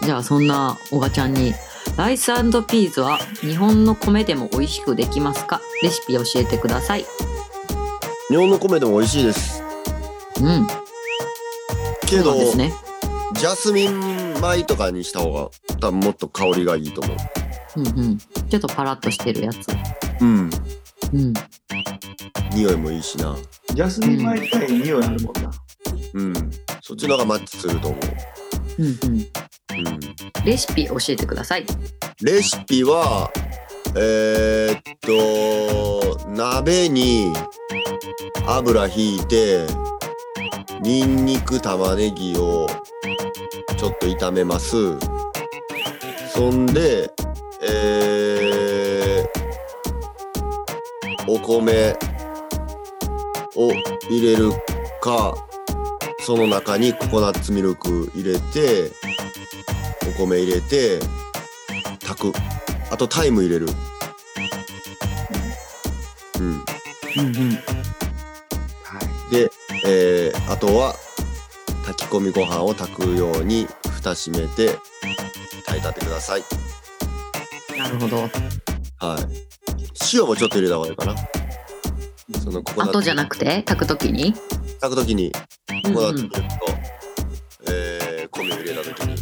[0.00, 1.52] じゃあそんなおがちゃんに
[1.98, 5.60] ライスピーズは日本の米でも美味しくできますか？
[5.82, 7.04] レシピ教えてください。
[8.30, 9.62] 日本の米でも美味しいです。
[10.40, 10.66] うん
[12.04, 12.72] けど、ね。
[13.34, 17.16] ジャスミン米とかにした方が多分もっと香りがいいと思う。
[17.76, 18.18] うんうん。
[18.18, 19.66] ちょっとパラッとしてるやつ。
[20.20, 20.50] うん。
[21.12, 21.32] うん。
[22.52, 23.36] 匂いもいいしな。
[23.74, 25.50] ジャスミン米自体に匂いあるもんな。
[26.14, 26.34] うん。
[26.80, 27.98] そっちの方がマッチすると思
[28.78, 28.82] う。
[28.82, 28.92] んうん。
[28.92, 29.24] う
[29.76, 30.44] うん。
[30.44, 31.66] レシピ教えてください。
[32.22, 33.30] レシピは
[33.96, 37.32] えー、っと鍋に
[38.46, 39.66] 油ひいて
[40.84, 42.66] にんにく玉ねぎを
[43.78, 44.98] ちょっと炒めます。
[46.28, 47.10] そんで
[47.62, 51.96] えー、お米
[53.56, 53.72] を
[54.10, 54.50] 入れる
[55.00, 55.34] か
[56.20, 58.90] その中にココナッツミルク入れて
[60.06, 60.98] お米入れて
[62.00, 62.32] 炊く。
[62.90, 63.68] あとタイム入れる。
[66.38, 66.44] うん。
[66.44, 67.36] うん。
[67.36, 69.34] うんはい。
[69.34, 69.50] で、
[69.86, 70.94] えーあとは
[71.84, 74.78] 炊き込みご飯を炊くように蓋閉めて
[75.66, 76.42] 炊いたってください。
[77.76, 78.16] なるほど。
[78.16, 78.30] はい。
[80.14, 81.14] 塩もちょっと入れた方がいいかな。
[82.40, 83.62] そのココナッツ後じゃなくて？
[83.62, 84.32] 炊くときに？
[84.80, 85.32] 炊く時に
[85.70, 86.44] うんココナッツミルクと、
[87.70, 89.14] えー米を入れた時に。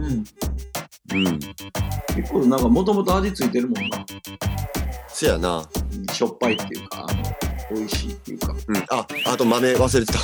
[0.00, 1.26] うん。
[1.26, 1.40] うん。
[2.16, 4.06] 結構なんかもともと味ついてるもんな。
[5.08, 5.68] せやな。
[6.12, 7.22] しょっぱいっていうか、あの、
[7.70, 8.54] 美味しいっていうか。
[8.68, 10.18] うんああと豆忘れてた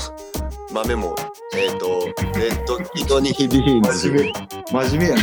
[0.72, 1.16] 豆も
[1.54, 2.06] えっ、と
[2.38, 4.32] レッドキドニービーンズ真面目。
[4.70, 5.22] 真面目やな。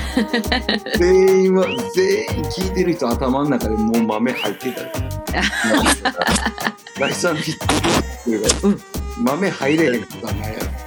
[0.97, 4.91] 全員は、全員聞いてる人頭の中でもう豆入ってたよ。
[6.99, 8.81] ライスピッツいうか、うん
[9.23, 10.85] 豆入れへんことはないやろ。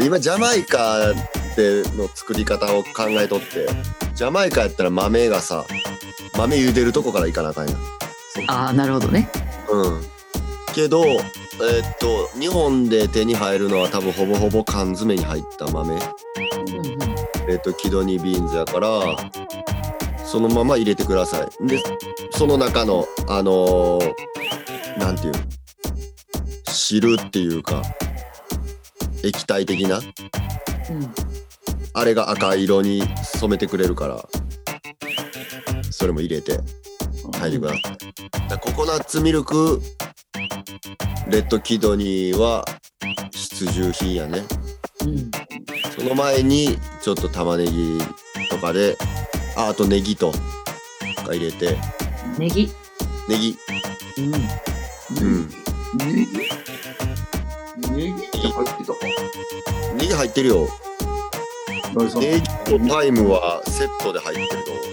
[0.00, 1.12] で今ジャマイカ
[1.56, 3.68] での作り方を考えとって
[4.14, 5.64] ジャマイカやったら豆がさ
[6.36, 7.78] 豆茹でるとこからいかなあかんやん
[8.48, 9.28] ああなるほどね
[9.72, 10.02] うん。
[10.74, 11.20] けどえー
[11.86, 15.94] っと日本で手に入るのは多分ほぼほぼ缶詰に入った豆。
[17.48, 18.88] えーっとキドニービーンズやから
[20.24, 21.66] そのまま入れてください。
[21.66, 21.82] で
[22.30, 24.14] その中のあのー
[24.98, 25.38] なんていうの？
[26.68, 27.82] 汁っていうか
[29.22, 29.98] 液体的な？
[29.98, 30.04] うん。
[31.94, 34.24] あれが赤色に染めてくれるから
[35.90, 36.58] それも入れて
[37.42, 37.78] 炊いてくださ
[38.46, 39.80] い、だココナッツミルク
[41.28, 42.64] レッドキドニーは
[43.32, 44.42] 必需品やね。
[45.04, 45.30] うん。
[45.98, 47.98] その前にちょっと玉ねぎ
[48.48, 48.96] とかで
[49.56, 51.76] ああとネギとか入れて。
[52.38, 52.70] ネギ。
[53.28, 53.56] ネギ。
[54.18, 54.24] うん。
[54.24, 55.48] うん。
[55.98, 56.26] ネギ。
[57.90, 58.98] ネギって入ってたか。
[59.96, 60.68] ネギ入ってるよ。
[62.20, 64.91] ネギとタイムはセットで入ってると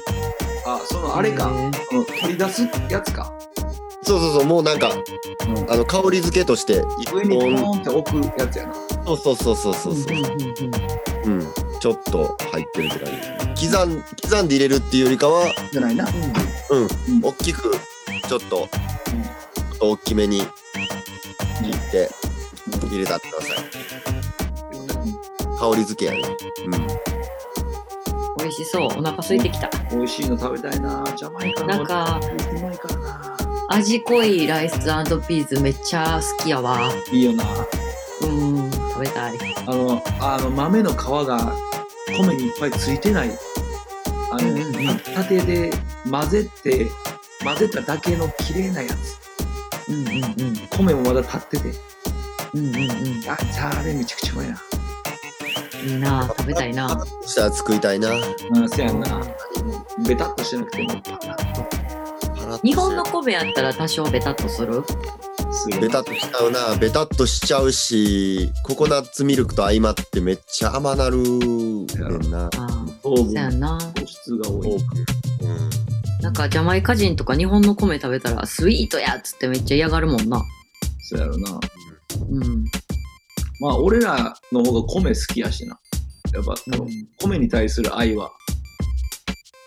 [0.75, 1.51] あ、そのあれか。
[2.21, 3.33] 取り出すやつか。
[4.03, 4.91] そうそうそうもうなんか
[5.47, 5.71] うん。
[5.71, 8.73] あの香り付けとして一上にポ本ーンって置くやつやな。
[9.05, 10.21] そうそうそうそうそうそうう。
[10.21, 10.31] んうん
[11.25, 13.67] うんうん、ちょっと入ってるって感じ。
[13.67, 16.07] 刻ん刻んで入れるっていうよりかはじゃないな。
[16.69, 16.81] うん。
[16.83, 16.89] うん。
[17.23, 17.71] 大きく
[18.27, 18.69] ちょっと
[19.79, 22.09] 大きめに切って
[22.87, 23.55] 入れたってください。
[25.59, 26.35] 香り付けやね
[28.39, 31.03] 美味しそうお腹空いてきた美味しいの食べたいな。
[31.15, 31.67] ジャマイカの。
[31.67, 32.19] なんか
[32.55, 33.37] うまいからな。
[33.69, 37.43] 味濃いライスピーズめっちゃ好きやわいいよな。
[38.21, 41.55] うん食べたいあの、あの豆の皮が
[42.07, 43.31] 米にいっぱいついてない。
[44.31, 45.71] あの、うんうんうんたてで
[46.09, 46.87] 混ぜて、
[47.43, 49.19] 混ぜただけの綺麗なやつ。
[49.89, 51.69] うんうんうん米もまだ立ってて。
[52.53, 52.87] うんうんうん
[53.29, 54.61] あ、じゃああれめちゃくちゃうまいな。
[55.85, 57.05] いいな食べたいな。
[57.21, 58.09] そしたら作りたいな。
[58.55, 59.21] うん、せやんな。
[60.07, 60.89] ベタっとしてなくても。
[62.63, 64.83] 日本の米やったら多少ベタっとする？
[65.79, 66.75] ベタっとしちゃうな。
[66.77, 71.85] ベタっとしちゃうしココナッツミルクと相まってめっちゃ甘なるねん
[72.31, 72.45] な。
[72.45, 73.77] ああ糖そうや分んな。
[73.93, 74.75] 糖質が多い。
[74.75, 74.81] うん。
[76.21, 80.43] なんかジャマイカ人とか日本の米食べたらスイートやっつってめっちゃ嫌がるもんな。
[81.01, 81.59] そうやろな。
[82.29, 82.65] うん
[83.59, 85.79] まあ俺らの方が米好きやしな。
[86.33, 86.53] やっぱ、
[87.19, 88.29] 米に対する愛は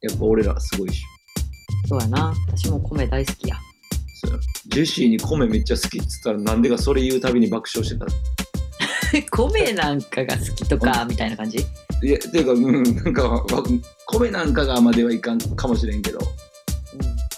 [0.03, 1.03] やっぱ俺らすごいし。
[1.89, 2.35] そうやな。
[2.49, 3.57] 私も米大好きや。
[4.25, 4.39] そうや。
[4.69, 8.07] ジェシーに米めっちゃ好きっつったらなんでかそれ言うたびに爆笑してた。
[9.31, 11.59] 米なんかが好きとかみたいな感じ？
[12.03, 13.45] いやていうかうんなんかわ
[14.07, 16.19] 米なんかがまではいかんかもしれんけど。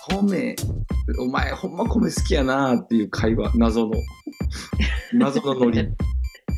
[0.09, 0.55] 米
[1.19, 3.93] お前ほんま米好きやなっていう会話謎の。
[5.13, 5.81] 謎のノリ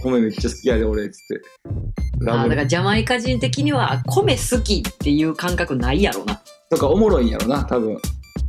[0.02, 2.30] 米めっちゃ好きやで俺っつって。
[2.30, 6.40] ああだからジャマイカ人的には米好きっていう感覚ないやろな。
[6.70, 7.98] とかおもろいんやろな多分。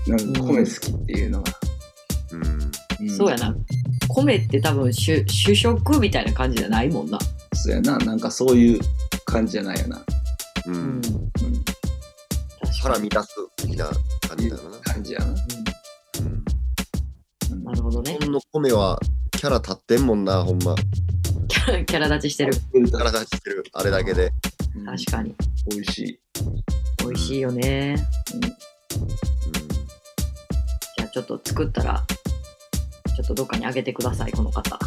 [0.08, 0.34] なんかうん。
[0.34, 1.52] 米好きっていうのが、
[2.32, 3.06] うん。
[3.06, 3.10] ん。
[3.10, 3.56] そうやな。
[4.08, 7.20] 米って多分主主食みたいな感じじゃないもんな。
[7.54, 7.98] そうやな。
[8.00, 8.82] なんかそういう
[9.26, 10.02] 感じじゃないよな、
[10.68, 10.76] うん。
[10.76, 11.02] うん。
[12.88, 13.86] 満たす的な
[14.28, 14.78] 感じだよな。
[14.80, 15.36] 感じやな、うん。
[17.52, 17.64] うん。
[17.64, 18.14] なるほどね。
[18.14, 19.00] 日本の米は
[19.38, 20.74] キャラ立ってんもんなほんま。
[21.48, 22.54] キャラキャラ立ちしてる。
[22.54, 23.64] キャラ立ちしてる。
[23.72, 24.32] あれだけで。
[24.76, 25.36] うん確かに。
[25.70, 26.20] 美味しい。
[27.06, 27.98] 美味しいよね。
[30.98, 32.04] じゃあちょっと作ったら
[33.16, 34.80] ちょっとどっかにあげてくださいこの方。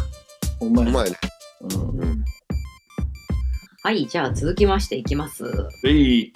[0.59, 1.17] お前うんうまいね。
[1.61, 2.25] うんうん。
[3.83, 5.45] はいじゃあ続きましていきます。
[5.85, 6.33] えい。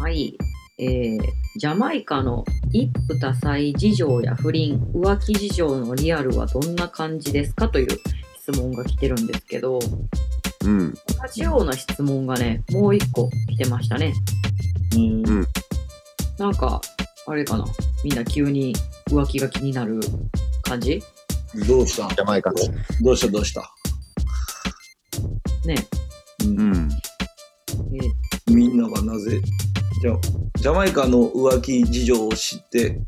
[0.00, 0.36] はい、
[0.80, 1.20] えー
[1.56, 7.88] ジャマイカの一夫多妻事情や不倫浮気事情のリアルはどんな感じですかという
[8.40, 9.78] 質問が来てるんですけど
[10.64, 10.98] うん同
[11.32, 14.14] じような質問がねもう一個来てましたね。
[14.94, 15.28] うん。
[15.28, 15.46] うん。
[16.38, 16.80] なんか
[17.26, 17.64] あれかな。
[18.04, 18.74] みんな急に
[19.08, 20.00] 浮気が気になる
[20.62, 21.02] 感じ？
[21.68, 22.08] どうした？
[22.14, 23.28] ジャマイカどうした？
[23.28, 23.62] どうした？
[25.64, 25.74] ね。
[26.44, 26.58] うん。
[26.58, 26.88] うん。
[27.94, 29.40] えーみんながなぜ？
[30.02, 30.12] じゃ
[30.60, 33.00] ジャマイカの浮気事情を知って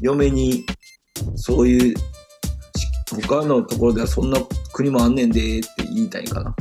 [0.00, 0.66] 嫁に
[1.36, 2.02] そういうし
[3.28, 4.38] 他のところではそんな
[4.72, 6.56] 国もあんねんでって言いたいんかな。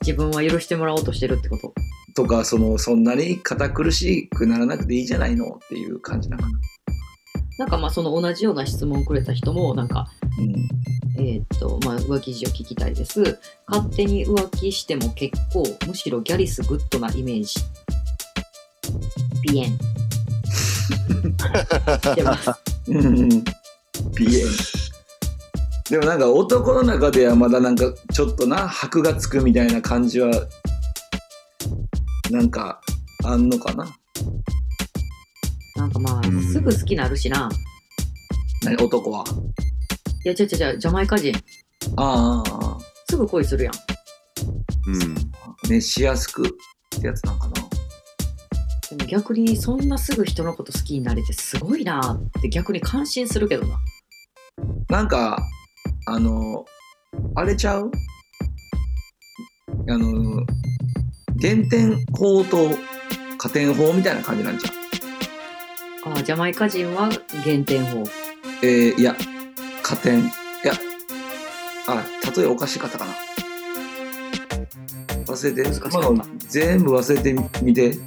[0.00, 1.72] 自分は許してもらおうとしてるってこと？
[2.14, 6.58] とかそのそんなに堅苦しくならなくていいじゃないのっていう感じなのかな
[7.58, 10.68] なんかまあその同じような質問をくれた人もなんかうん
[11.24, 13.38] えーっとまあ、浮気事情聞きたいです。
[13.66, 17.60] 勝手に浮気しても結構、むしろギャリスグッドなイメージ。
[19.42, 19.78] ビエン。
[22.02, 22.50] してます？
[22.88, 23.44] うんうん
[24.14, 24.46] ピエン
[25.90, 30.30] でもなんか男の中ではまだなんかちょっとな箔がつくみたいな感じは
[32.30, 32.80] なんか
[33.24, 33.86] あんのかな？
[35.82, 37.48] なんかまあうん、すぐ好きなるしな。
[38.62, 38.76] 何？
[38.76, 39.24] 男は？
[40.24, 41.34] いや、違う違う違う、ジャマイカ人。
[41.96, 42.78] ああ
[43.10, 43.74] すぐ恋するやん。
[44.86, 45.14] うん
[45.68, 46.50] 熱しやすくっ
[47.00, 47.54] てやつなんかな
[48.96, 52.00] でも逆にそんなすぐ人のこと好きになれてすごいな
[52.38, 53.76] って逆に感心するけどな。
[54.88, 55.44] なんか
[56.06, 56.64] あの
[57.34, 57.90] あれちゃう？
[59.88, 60.46] あの
[61.34, 62.70] 減点法と
[63.36, 64.81] 加点法みたいな感じなんじゃん
[66.22, 67.10] ジャマイカ人は
[67.44, 68.04] 減点法。
[68.62, 69.16] えー、いや
[69.82, 70.20] 加点。
[70.20, 70.22] い
[70.64, 70.72] や
[71.86, 72.04] あ
[72.36, 73.12] 例えおかしかったかな。
[75.26, 75.62] 忘れて。
[75.62, 75.98] 難しかった。
[75.98, 77.32] 今の全部忘れて
[77.62, 77.98] みて。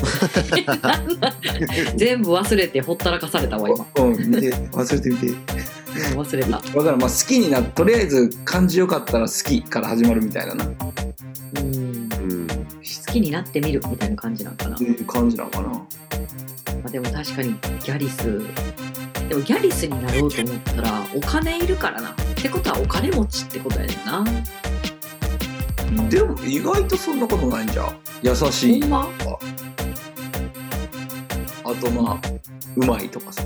[1.96, 3.86] 全部忘れてほったらかされたわ、今。
[4.04, 4.54] うん見て。
[4.54, 5.26] 忘れてみて。
[6.12, 6.56] 今忘れた。
[6.56, 10.64] わからんまあ好きになとりあえず感じよかったら好きから始まるみたいなな。
[10.64, 10.68] っ
[11.56, 11.64] うん。
[11.64, 12.46] うん。
[12.46, 14.76] 好きになってみるみたいな感じなんかな。
[14.76, 14.84] て。
[14.84, 15.82] いう感じなのかな
[16.82, 18.38] まあ、でも確かにギャリス。
[19.28, 22.10] でもギャリスになろうと思ったらお金いるからな。
[22.10, 24.24] ってことはお金持ちってことやねんな。
[26.08, 28.80] でも意外とそんなことないんじゃん優しい。
[28.82, 29.08] ほんま？
[31.64, 32.20] あとまあ
[32.76, 33.42] うまいとかさ。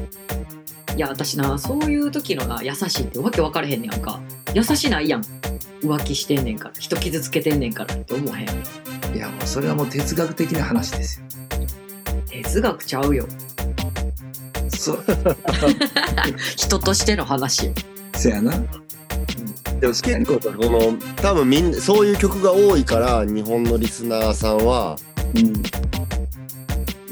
[0.97, 4.21] いや私なそういう時のな優しいってわけ分からへんねやんか。
[4.55, 5.23] 優しないやん。
[5.83, 6.75] 浮気してんねんから。
[6.79, 8.49] 人傷つけてんねんからって思わへん？
[9.15, 11.27] いやもうそれはもう哲学的な話ですよ
[12.55, 13.27] 哲学ちゃうよ。
[14.69, 15.05] そう。
[16.57, 17.73] 人としての話よ。
[18.15, 18.53] せやな。
[19.81, 20.97] でも結構その？
[21.17, 24.97] 多分みんなそういう曲が多いから日本のリスナーさんは
[25.35, 25.63] うん。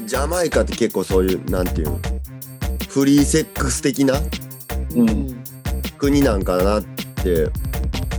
[0.07, 1.99] ジャマイカって結構そういうなんていうの？
[2.87, 4.21] フリーセックス的な
[4.95, 5.43] うん。
[5.97, 7.49] 国なんかなって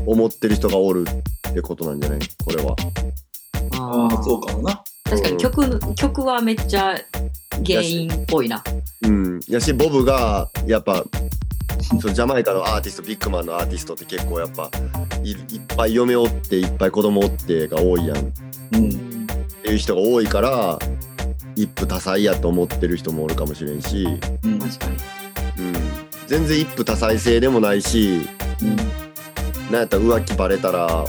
[0.05, 1.07] 思ってる人がおる
[1.51, 2.19] ってことなんじゃない？
[2.45, 2.77] これは。
[3.73, 4.85] あああ、そうかもな。
[5.05, 6.97] 確かに曲曲はめっちゃ
[7.65, 8.63] 原因っぽいな。
[9.03, 11.05] うんやしボブがやっぱ
[12.01, 14.71] そうジャマイカのアーティストビッグマンのアーティストって結構やっぱ
[15.23, 15.37] いいっ
[15.77, 18.21] ぱい嫁おっていっぱい子供おってが多いやんっ
[18.73, 19.27] うん。
[19.63, 20.79] ていう人が多いから
[21.57, 24.07] 一夫多妻やと思ってる人もおるかもしれんし、
[24.43, 24.59] うん。
[24.59, 24.97] 確かに。
[25.59, 25.75] うん、
[26.27, 28.23] 全然一夫多妻制でもないし
[28.63, 28.77] うん。
[29.71, 31.05] なんやったら浮気バレたら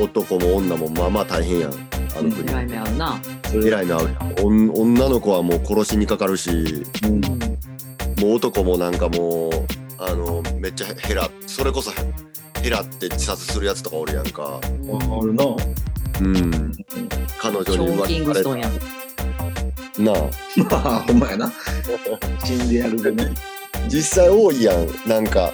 [0.00, 1.72] 男も女もまあまあ大変やん
[2.16, 3.20] あの国、偉い目合うな。
[3.50, 3.98] それ偉いな
[4.42, 7.20] おん女の子はもう殺しにかかるしうんうん。
[8.20, 9.52] もう男もなんかもう
[9.98, 11.90] あのめっちゃヘラそれこそ
[12.62, 15.44] ヘラって自殺するやつとかおるやんかあるな。
[16.20, 16.72] うん
[17.38, 18.94] 彼女に浮キングストン気されたや。
[19.98, 20.14] なあ
[20.70, 21.52] まあ、ほんまやな。
[22.44, 23.32] 死んでやるでね。
[23.88, 25.52] 実際多いやんなんか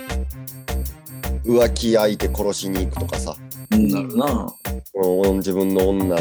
[1.44, 3.49] 浮気相手殺しに行くとかさう
[3.80, 4.54] ん、なるな。
[4.94, 6.16] うん自分の女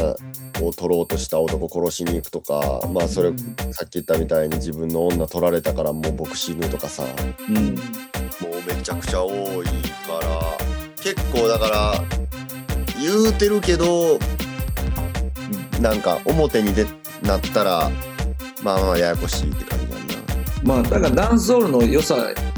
[0.61, 3.31] を取ろうとした男殺しに行くとかまあそれ
[3.71, 7.03] さっき言ったみたいに自分の女取られたからもう僕死ぬとかさ
[7.49, 7.55] うん。
[7.55, 9.33] もうめちゃくちゃ多
[9.63, 9.71] いか
[10.21, 10.57] ら
[11.01, 11.93] 結構だから
[13.01, 14.19] 言うてるけど
[15.81, 16.85] なんか表に出
[17.23, 17.89] なったら
[18.63, 20.15] まあまあややこしいって感じなんだ
[20.63, 22.17] まあ、だからダンスホールの良さ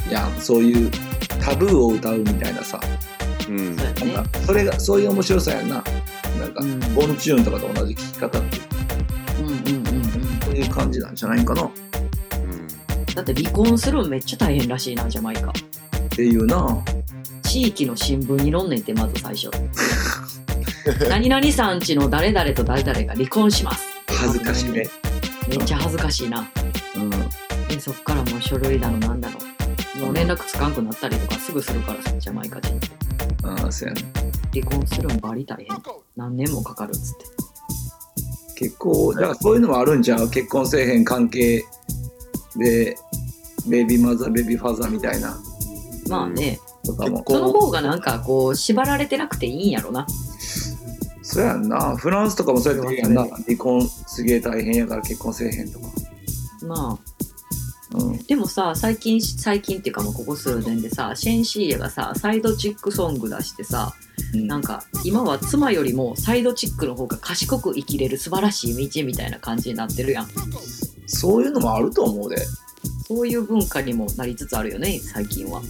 [0.10, 0.42] やん。
[0.42, 0.92] そういう
[1.40, 2.80] タブーを歌うみたいなさ。
[3.52, 4.26] うんそうやねなん。
[4.26, 5.84] かそれが、そういう面白さやんな。
[6.40, 8.58] なんか、うんボンチューンとかと同じ聴き方って、
[9.40, 10.04] うんうんうんうん。
[10.46, 11.64] そういう感じなんじゃないかな。
[11.64, 11.72] っ
[12.44, 15.52] うんだって離婚するんめっちゃ大変らしいな、ジャマイカ。
[16.10, 16.84] ていうな。
[17.44, 19.50] 地域の新聞に載んねんって、まず最初。
[21.10, 23.84] 何々さんちの誰々と誰々が離婚します。
[24.08, 24.90] 恥ずかしいね。
[25.48, 26.48] めっちゃ恥ずかしいな。
[26.96, 27.10] うん。
[27.68, 29.38] でそっからもう書類だのなんだの。
[30.06, 32.80] もう連絡つかんくなったりとかすぐするからさ、ジャマイカ人。
[33.44, 34.02] ああ、そうやね。
[34.54, 35.68] 離婚するんバリ大変。
[36.16, 37.26] 何年もかかるっつって。
[38.56, 41.64] 結構、だからそういうのもあるんちゃう結婚せえへん関係
[42.58, 42.96] で、
[43.68, 45.36] ベイビーマザー、ベイビーファザーみたいな
[46.10, 47.20] まあね、とかも。
[47.20, 50.06] 結構その方がなんかこう縛られてなくていいんやろな。
[51.22, 51.96] そうやんな。
[51.96, 53.36] フランスとかもそうやって言うやんな。
[53.46, 55.88] 離婚すげえ大変やから結婚せえへんとか。
[56.68, 57.11] まあ
[57.94, 58.18] うん。
[58.24, 63.94] でもさ最近最近っていうかもうここ数年でさシェンシーエがさサイドチックソング出してさ
[64.34, 70.28] なんか今は妻よりもサイドチックの方が賢く生きれる素晴らしい道みたいな感じになってるやん
[71.08, 72.38] そういうのもあると思うで。
[73.08, 75.62] そういう文化にもなりつつあるよね最近は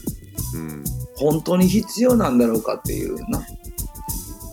[0.54, 0.84] うん
[1.16, 3.44] 本当に必要なんだろうかっていうな。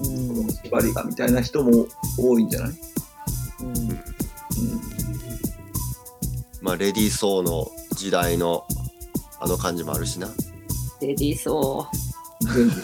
[0.00, 1.86] うん、縛りがみたいな人も
[2.18, 2.74] 多いんじゃない？
[3.60, 3.98] うん、うん。
[6.68, 7.66] まあレディー・ソーの
[7.96, 8.66] 時代の
[9.40, 10.28] あの感じもあるしな。
[11.00, 11.88] レディーそ
[12.42, 12.74] 全部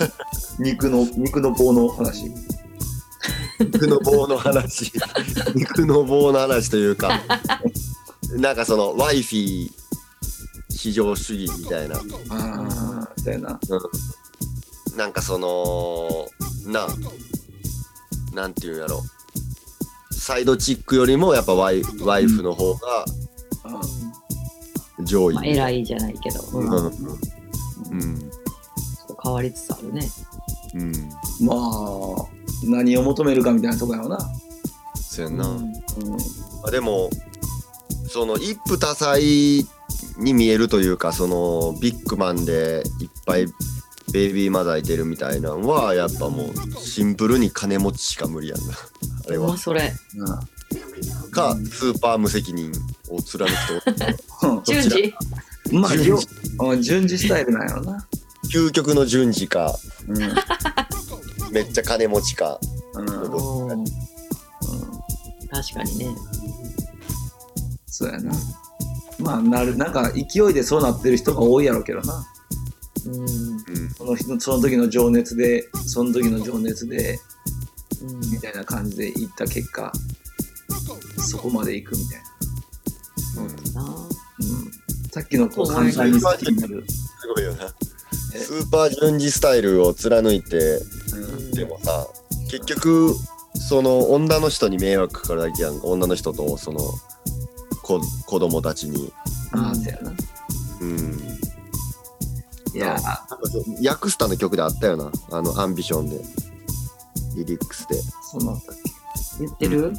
[0.58, 2.32] 肉の、肉の棒の話。
[3.60, 4.90] 肉の棒の話。
[5.54, 7.20] 肉の棒の話というか
[8.38, 9.70] なんかそのワイフィー
[10.70, 11.96] 至上主義みたいな。
[11.96, 13.60] ああ、そうやな。
[14.96, 16.26] なんかその
[16.72, 16.86] な
[18.32, 19.02] なんていうんやろ。
[20.10, 23.04] サイドチックよりもやっぱワイワイフの方が
[25.00, 26.68] 上位、まあ、偉いじゃないけど、うん。
[26.68, 26.90] うんう。
[26.90, 28.30] ん。
[29.22, 30.08] 変わりつつあるね。
[30.74, 30.92] うん。
[31.46, 32.26] まあ、
[32.64, 34.18] 何を求めるかみたいなとこやろな。
[34.94, 35.62] そうやんな、うん。
[35.62, 35.72] うん。
[36.66, 37.10] あでも
[38.08, 39.18] その一夫多妻
[40.18, 43.46] に見えるというかそのビッグマンでいっぱい
[44.12, 48.74] ベイビーマザーいてるみたいなのはやっぱもうシンプルに金持ちしか無理やんな。
[49.26, 49.56] あれは。
[49.56, 49.92] それ。
[50.14, 50.40] な
[51.32, 52.72] かスーパー無責任
[53.14, 53.84] を貫く
[54.40, 55.14] とうん順次
[55.72, 56.18] まあ、順
[56.58, 58.06] 両うん順次スタイルなんやろな。
[58.52, 59.74] 究極の順次か
[60.08, 60.22] うん。
[60.22, 60.34] うん。
[61.52, 62.58] めっちゃ金持ちか
[62.94, 63.84] うんうん
[65.50, 66.06] 確かにね
[67.86, 68.32] そうやな。
[69.20, 72.26] まあ、なる、なんか勢いでそうなってる人が多いやろうけどな。
[73.06, 77.20] うんうんその人、その時の情熱で、その時の情熱で、
[78.02, 79.92] うんみたいな感じで行った結果、
[81.18, 82.24] そこまで行くみたいな。
[83.34, 83.42] な。
[83.42, 85.08] うん。
[85.10, 86.84] さっきのこう簡単に好きになる。
[86.88, 87.64] すごいよな。
[88.34, 88.38] え？
[88.38, 90.80] スーパー順次スタイルを貫いて
[91.12, 91.16] う
[91.48, 91.50] ん。
[91.52, 92.06] でもさ
[92.50, 93.14] 結局
[93.68, 95.86] その女の人に迷惑かかるだけやんか。
[95.86, 96.80] 女の人とその
[97.82, 99.12] 子子供たちに。
[99.52, 100.12] ああ、そうやな。
[100.80, 101.20] うん。
[102.74, 105.12] いやなんかそうヤクスタの曲であったよな。
[105.30, 106.20] あのアンビションで。
[107.36, 107.96] リリックスで。
[108.30, 108.76] そんなんあったっ
[109.38, 109.92] 言ってる？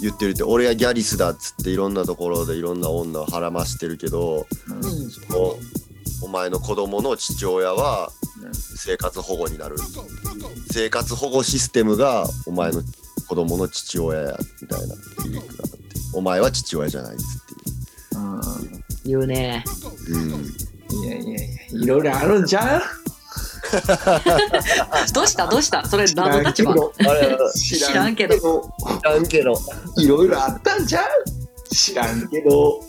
[0.00, 5.10] 言ってるって俺はギャリスだっつっていろんなところでいろんな女をはらましてるけどけうん。
[5.10, 5.56] その
[6.22, 8.10] お前の子供の父親は
[8.42, 8.54] うん。
[8.54, 9.76] 生活保護になる。
[10.70, 12.86] 生活保護システムがお前の子
[13.28, 14.94] 子供の父親やみたいな。
[16.14, 17.32] お前は父親じゃないっつって。
[19.06, 19.64] 言うね。
[20.08, 20.44] いう、うん、
[21.04, 22.82] いやいやいや、いろいろあるんちゃう？
[25.14, 25.46] どうした？
[25.46, 25.84] どうした？
[25.86, 26.74] それ何の立場。
[26.74, 28.36] 知あれ知らんけど。
[28.36, 28.42] 知
[29.02, 29.54] らんけど。
[29.98, 31.08] いろいろあったんちゃう
[31.74, 32.80] 知らんけど。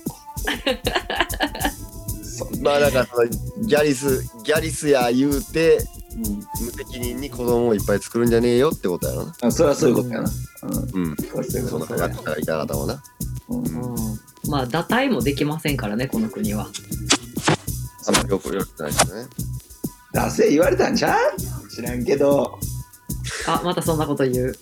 [2.22, 9.34] そんなまあなんかそのギャリスギャリスや言うてうん無責任に子供をいっぱい作るんじゃねえよってことやろな。
[9.42, 10.32] あそれはそういうことやな。
[10.64, 11.04] うん。
[11.08, 11.16] うん。
[11.16, 13.04] それはそういうそのことやかかったいた方もな。
[13.50, 14.20] うんうん。
[14.50, 16.68] まあ堕胎もできませんからねこの国は。
[18.06, 19.26] あんまりよくよくないですね
[20.14, 21.38] 出せ言われたんちゃう
[21.70, 22.60] 知らんけど。
[23.48, 24.52] あまたそんなこと言う。
[24.52, 24.54] っ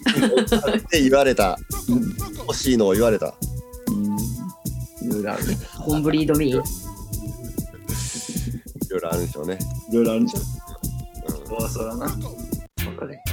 [0.90, 1.58] て言われた。
[1.90, 2.16] うん。
[2.40, 3.36] 欲しいのを言われた。
[5.02, 5.58] いろいろあるね。
[5.86, 6.58] コンブリードミー？
[6.58, 6.62] い
[8.90, 9.60] ろいろあるんでしょうね。
[9.92, 10.44] いろいろあるんちゃう
[11.40, 11.48] うん。
[11.48, 12.06] そうそらな。
[12.06, 12.12] わ
[12.98, 13.22] かれ。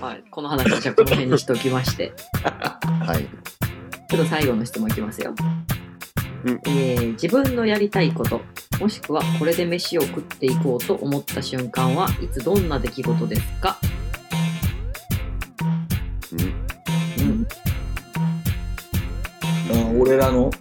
[0.00, 2.12] はいこの話はじゃあこの辺にしておきまして。
[2.44, 3.28] はい。
[4.10, 5.34] ちょっと最後の質問いきますよ、
[6.44, 6.60] うん。
[6.66, 8.40] えー自分のやりたいこと
[8.80, 13.76] もしくはこれで飯を食っていこうと思った瞬間はいつどんな出来事ですか？
[16.32, 16.40] うん。
[16.42, 17.46] うん。
[19.72, 20.44] あ俺らの？
[20.44, 20.52] うん。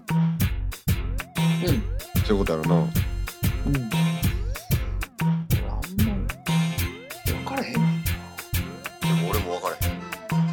[2.26, 2.76] そういうことやろな。
[2.76, 2.86] うん。
[2.86, 2.92] あん
[5.64, 5.80] ま
[7.26, 7.74] 分からへん。
[7.74, 7.80] で
[9.22, 9.80] も俺も分からへ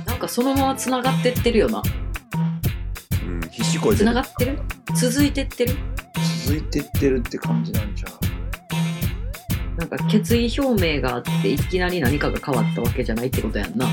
[0.05, 1.81] なんかそのままつながってってるよな。
[1.81, 3.41] んうん。
[3.51, 4.61] 必死こいてつながってる？
[4.95, 5.75] 続いてってる？
[6.45, 8.09] 続いてってるって感じなんちゃ
[9.77, 9.79] う？
[9.79, 13.87] なんか決意表明があっていきなり何かが変わったわけじゃないってことやんな。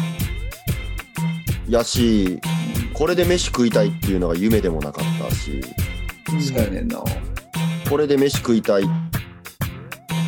[1.69, 2.41] やし
[2.93, 5.61] これで飯食いたいっていうのが夢でもなかったし。
[6.45, 7.01] そうやねんな。
[7.89, 8.83] これで飯食いたい。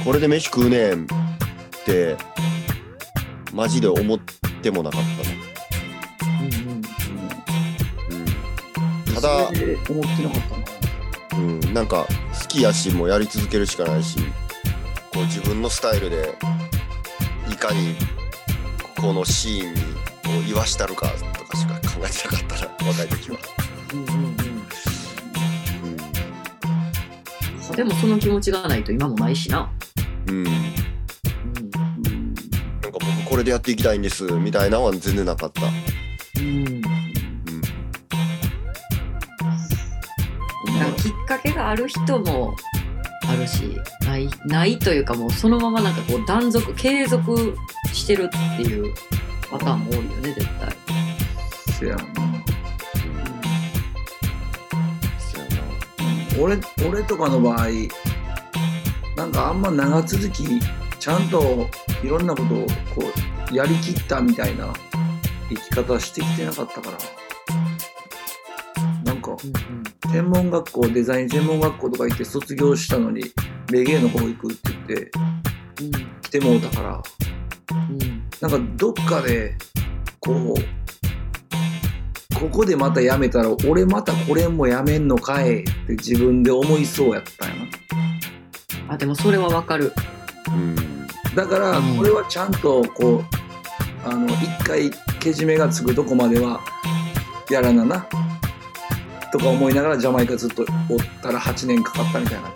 [0.06, 1.08] これで飯食うねんっ
[1.86, 2.16] て
[3.54, 4.20] マジで思っ
[4.62, 5.08] てもなかった
[6.40, 6.82] うんうん。
[6.82, 6.90] な、
[9.10, 10.50] うん、ただそれで思ってなかった。
[10.50, 10.53] な。
[11.38, 12.08] うん、なんか
[12.42, 14.20] 好きやしもうやり続けるしかないし
[15.14, 16.34] こう自分のスタイルで
[17.50, 17.96] いかに
[19.00, 19.88] このシーンにこ
[20.42, 21.14] う言わしたるかと
[21.46, 23.38] かしか考えてなかったな 若い時は、
[27.76, 29.72] でもその気持ちがないと今もないしな。
[30.28, 30.44] うん、うん。
[30.46, 30.54] なん
[32.82, 35.62] か僕これでやっていきたいんですみたいなのは全然なかった、
[41.74, 42.56] ある人も
[43.28, 47.58] あるしないないというかもうそのままなんかこう断続継続
[47.92, 48.94] してるっていう
[49.50, 50.76] パターンも多いよね絶対。
[51.80, 52.06] せやんな。
[55.18, 55.50] そうや
[56.38, 57.70] な俺俺とかの場合
[59.18, 60.44] なんかあんま長続き
[61.00, 61.68] ちゃんと
[62.04, 63.12] いろんなことをこ
[63.52, 64.72] うやりきったみたいな
[65.50, 66.98] 生き方してきてなかったから
[69.04, 73.24] なんかうん専門学校デザイン専門学校とか行って卒業したのに
[73.72, 75.12] レゲエの方行くって言って
[75.82, 75.92] うん
[76.22, 77.04] 来てもうたから
[77.72, 78.00] うん
[78.42, 79.56] なんかどっかで
[80.20, 80.84] こう
[82.36, 88.94] ここでまたやめたら俺またこれもやめんのかいって自分で思いそうやったんやな。
[88.94, 89.94] あでもそれはわかる。
[90.48, 90.76] うん
[91.36, 96.60] だからうんこれはちゃんとこうあの一回けじめがつくとこまでは
[97.50, 98.06] やらなな
[99.34, 102.54] とか思いながらジャマイカずっとおったら8年かかったみたいな。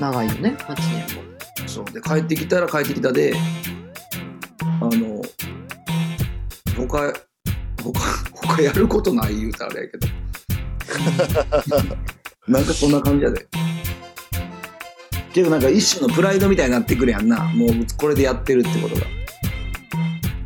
[0.00, 1.22] 長いよね8年も。
[1.68, 1.84] そう。
[1.84, 3.34] で帰ってきたら帰ってきたで
[4.62, 5.20] あの
[6.74, 7.12] 他
[7.76, 7.92] 他
[8.32, 10.08] 他やることない言うたらあれやけど。
[12.48, 13.46] なんかそんな感じやで。
[15.34, 17.44] けどなんか一種のプライドみたいになってくるやんな。
[17.54, 19.02] もうこれでやってるってことが、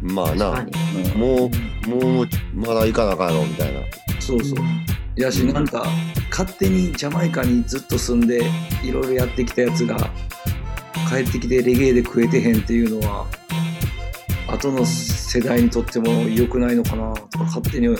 [0.02, 0.66] まあな。
[1.14, 1.48] も
[1.86, 3.80] うもうまだ行かなあかんのみたいな。
[4.18, 4.58] そうそう。
[5.16, 5.86] やし、なんか、
[6.30, 8.42] 勝手にジャマイカにずっと住んで、
[8.82, 9.96] いろいろやってきたやつが、
[11.08, 13.26] 帰ってきてレゲエで食えてへんっていうのは、
[14.48, 17.96] 後の世代にとっても良くないのかなとか、勝手に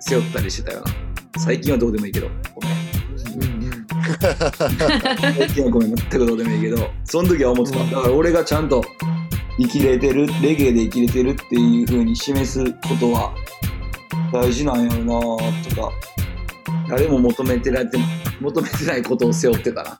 [0.00, 1.40] 背負ったりしてたよな。
[1.40, 2.70] 最近はどうでもいいけど、ごめん。
[5.38, 7.78] 最近はごめん、全くどうでもいいけど、その時は思ってた。
[7.78, 8.84] だから俺がちゃんと
[9.58, 13.32] 生きれてる、レゲエで生きれてるっていう風に示すことは
[14.32, 15.20] 大事なんやろな
[15.68, 15.90] とか、
[16.90, 17.98] 誰も求めてられて、
[18.40, 19.96] 求めてないことを背負ってたな。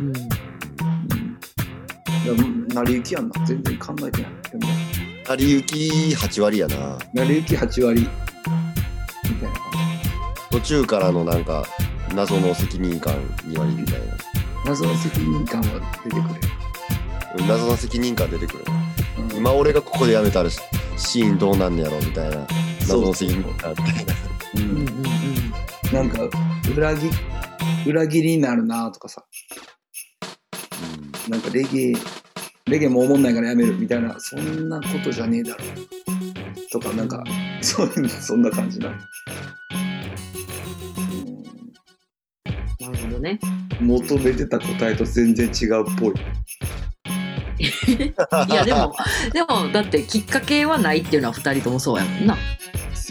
[0.00, 0.14] うんうん。
[2.68, 3.44] だ成り行きやんな。
[3.44, 4.32] 全然考えてない。
[4.50, 4.72] でも、
[5.28, 5.76] 成り行き
[6.16, 8.00] 8割やな成り行き8割。
[8.00, 8.06] み
[9.36, 9.62] たいな感
[10.50, 11.66] 途中からのなんか
[12.14, 13.14] 謎の責任感
[13.46, 14.24] 2割みたいなじ。
[14.64, 15.66] 謎の責任感は
[16.04, 16.22] 出てくる。
[17.38, 18.64] うん謎の責任感出てくる
[19.18, 22.46] うん今俺がここでやめたらシーンどうなんねやろみたいな
[22.80, 23.82] 謎の責任があって
[24.54, 24.86] ううんうんんうん
[25.92, 26.28] なんか
[26.74, 27.10] 裏切
[27.86, 29.24] 裏切りになるなとかさ。
[31.28, 31.92] なんかレゲエ
[32.66, 35.58] レゲエもおもんないからやめるみたいなそんなことじゃねえだろ。
[36.72, 37.22] とかなんか
[37.60, 38.96] そういうそんな感じな、な
[42.90, 43.38] るほどね。
[43.42, 46.14] うん求めてた答えと全然違うっぽい。
[47.62, 48.94] いやでも
[49.32, 52.36] でもだってきっかけはないっていうのは2人ともそうやもんな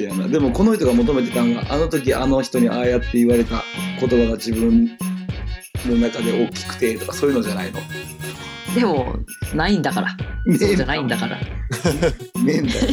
[0.01, 0.27] せやな。
[0.27, 3.63] でもこの人が求めてたのがあの時あの人にああやって言われた
[3.99, 4.97] 言葉が自分
[5.87, 7.79] の中で大きくてとかそういうのじゃないの。
[8.75, 9.17] でも
[9.53, 10.15] ないんだから。
[10.57, 11.37] そうじゃないんだから。
[11.37, 11.43] ね
[12.47, 12.61] え。
[12.61, 12.87] んだよ。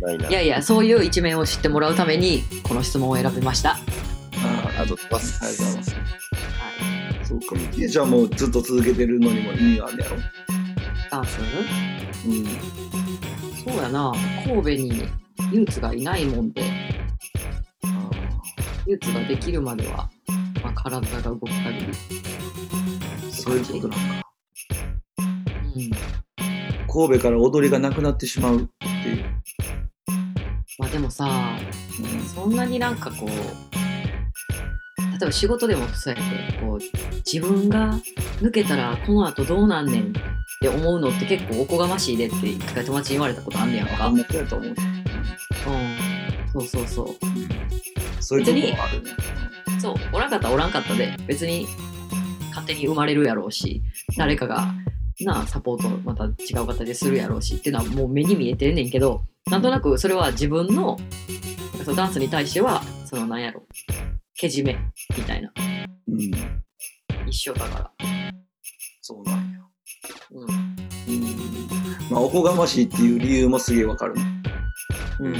[0.00, 0.28] ないな。
[0.28, 5.44] いやいやそういう一面を知ってもらうためにこの質問を選びました、あありがとうございます。
[5.44, 6.00] ありがとうございますは
[7.22, 7.56] い、そうか
[7.88, 10.16] じゃあもうずっと続けてるのにも意味があるんやろ。
[11.10, 11.38] ダンス？
[12.26, 12.46] うん。
[13.64, 14.12] そうやな。
[14.46, 15.08] 神戸に
[15.52, 16.62] ユーツがいないもんで。
[18.86, 19.04] ユー。
[19.04, 20.10] ツができるまでは、
[20.62, 21.94] まあ、体が動く限り
[23.30, 24.22] そういうことなんか。
[25.76, 25.90] うん。
[26.92, 28.68] 神戸から踊りがなくなってしまうっ
[29.02, 29.24] ていう、
[30.78, 31.56] まあでもさ
[32.34, 33.34] そんなになんかこう例
[35.22, 36.78] えば仕事でもそうやけどこう
[37.24, 37.94] 自分が
[38.40, 40.12] 抜けたらこの後どうなんねんっ
[40.60, 44.60] て思うのって結構おこがましいでって一回友達に言われたことあんねやんか、うんあん、なことやと
[45.66, 48.22] 思うそうそうそう。
[48.22, 49.10] そういうとこもあるね。
[49.80, 51.16] そうおらんかったらおらんかったで。
[51.26, 51.66] 別に
[52.50, 53.82] 勝手に生まれるやろうし
[54.16, 54.74] 誰かが
[55.20, 60.98] なあサポートまた違う形でするやろうしっていうのはもう目に見えてんねんけどなんとなくそれは自分の
[61.84, 63.62] そのダンスに対してはそのなんやろ。
[64.34, 64.78] けじめ
[65.16, 65.52] みたいな。
[66.08, 66.30] うん。
[67.28, 67.90] 一緒だから。
[69.02, 69.58] そうなんや。
[70.30, 70.48] うん。
[70.48, 71.16] う
[71.76, 71.79] ん
[72.10, 74.14] まあおこがましいっていう理由もすげえわかる。
[74.14, 74.22] ね
[75.20, 75.26] うん。
[75.28, 75.34] うん。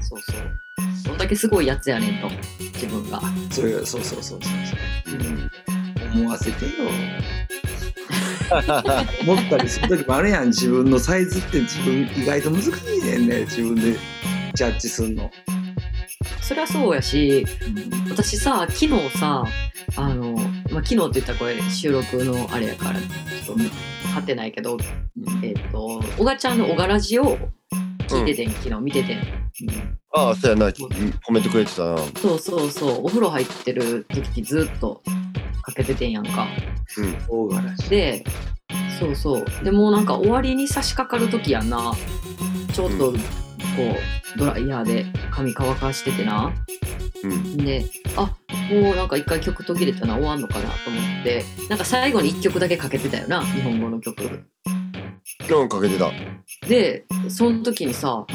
[0.00, 1.08] そうそう。
[1.08, 2.28] どんだけすごいやつやねんと
[2.74, 3.20] 自分が。
[3.50, 4.40] それそうそうそうそう
[5.14, 5.16] う。
[5.16, 5.50] ん。
[6.14, 6.70] 思わせてよ。
[9.22, 10.48] 思ったりする時もあるやん。
[10.48, 12.68] 自分のサイズって自分意外と難し
[13.00, 13.40] いねんね。
[13.40, 13.96] 自分で
[14.54, 15.30] ジャッジすんの、
[16.42, 17.46] そりゃそうやし
[18.10, 19.44] 私さ昨日さ
[19.96, 20.36] あの、
[20.72, 23.62] まあ、昨日って言ったらこれ収録のあれやからちょっと
[24.06, 24.78] 勝てないけど
[25.42, 27.38] えっ、と小賀ちゃんの小賀ラジを
[28.08, 29.18] 聞いててん、昨日見ててん。
[30.14, 30.68] ああそうやな。
[30.68, 31.98] 褒めてくれてたな。
[32.20, 33.04] そうそうそう。
[33.04, 35.02] お風呂入ってる時にずっと
[35.62, 36.46] かけててんやんか。
[37.28, 38.24] 大柄しで
[39.00, 39.44] そうそう。
[39.64, 41.94] でもうなんか終わりに差し掛かる時やんな。
[42.74, 43.18] ちょっとこ
[44.36, 46.52] うドライヤーで髪乾かしててな
[47.24, 47.56] うん。
[47.56, 47.84] で
[48.16, 48.34] あ
[48.70, 54.44] もうなんか一回曲途切れたな終わんのかなと思ってなんか最後に1曲だけかけてたよな日本語の曲。
[55.48, 56.10] 今日かけてた。
[56.66, 58.26] でその時にさ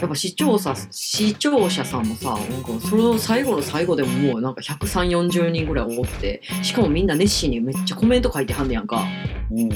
[0.00, 9.04] やっぱ視聴者視聴者さんもさなんかその最後の最後でももうなんか13040人ぐらいおってしかもみんな熱心にめっちゃコメント書いてはんねやんか。
[9.50, 9.68] うん。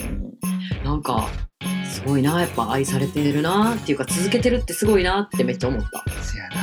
[0.85, 1.29] なんか
[1.85, 6.55] すごいなやっぱ愛されてるなっていうか続けてるってすごいなってめっちゃ思った、せやな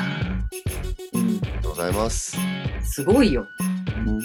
[1.78, 2.36] ございます。
[2.82, 3.47] すごいよ。
[4.07, 4.19] うん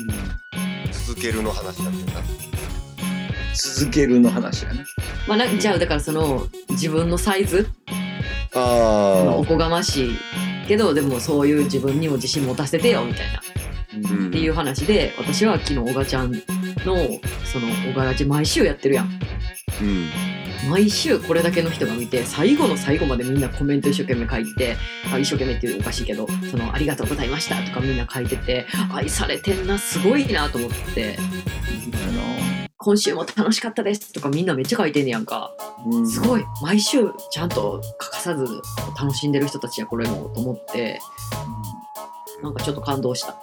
[0.90, 2.22] 続けるの話だってな。
[3.54, 4.84] 続けるの話やな
[5.28, 7.68] まあなじゃあだからその自分のサイズ？
[8.54, 10.16] あおこがましい
[10.66, 13.42] けどでもそういう自分にも自信持たせてよみたいな。
[14.16, 14.28] うん。
[14.28, 16.40] っていう話で私は昨日小賀ちゃんの
[17.44, 19.20] その小賀ラジ毎週やってるやん。
[19.82, 20.08] うん
[20.68, 24.76] 毎週これだけの人が見て最後の最後までみんなコメント一生懸命書いて
[25.12, 31.18] あ一生懸命っていうのおかしいけどそのありがとうございましたとかみんな書いてて愛されてんなすごいなと思って。
[32.84, 35.52] 今週も楽しかったですとかみんなめっちゃ書いてんねやんか。
[35.86, 36.08] うん。
[36.08, 36.44] すごい。
[36.62, 38.44] 毎週ちゃんと欠かさず
[39.00, 40.98] 楽しんでる人たちやこれもと思って
[42.42, 43.36] なんかちょっと感動した。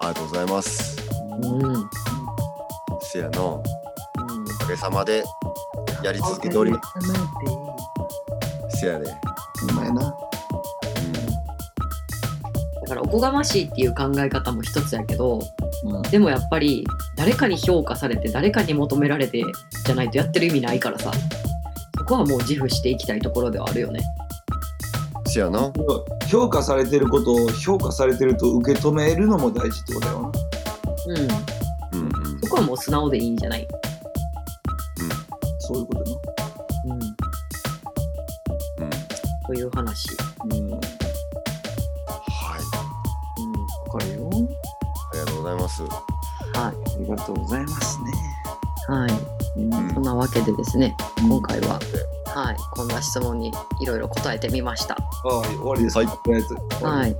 [0.00, 0.96] ありがとうございます。
[1.42, 1.90] うん、うん、
[3.02, 5.24] せやのおかげさまで
[6.02, 6.80] やり続けておりま
[8.70, 8.80] す。
[8.80, 9.10] せやで、
[9.70, 10.14] うまいな。
[12.82, 15.40] だからおこがましいっていう考え方も一つやけど
[15.84, 16.02] うん。
[16.02, 16.86] でもやっぱり
[17.16, 19.42] 誰かに評価されて誰かに求められて
[19.84, 21.12] じゃないとやってる意味ないからさ
[21.98, 24.00] そこはもう自負していきたいところではあるよね。
[25.26, 25.70] せやな。
[26.30, 30.30] 評価されてることを評価されてると受け止めるのも大事ってことだよな。
[31.92, 31.98] うん。
[32.00, 32.40] うんうん。
[32.40, 33.68] そこはもう素直でいいんじゃない？
[35.68, 36.10] そういうことだ
[36.86, 36.92] うん。
[36.92, 37.08] うん。
[39.46, 40.70] という話なうん。
[40.70, 40.80] はい。
[43.36, 43.52] うん。
[43.52, 44.30] わかるよ。
[45.12, 45.82] ありがとうございます。
[45.82, 45.92] はい。
[46.56, 48.12] ありがとうございますね。
[48.88, 49.10] はい。
[49.60, 49.94] うん。
[49.94, 51.28] そんなわけでですね、うん。
[51.28, 51.78] 今回は、
[52.24, 53.52] はい、こんな質問に
[53.82, 54.94] いろいろ答えてみました。
[55.22, 55.96] はい、終わりです。
[55.96, 56.00] か。
[56.00, 56.10] はい。
[57.02, 57.16] はい。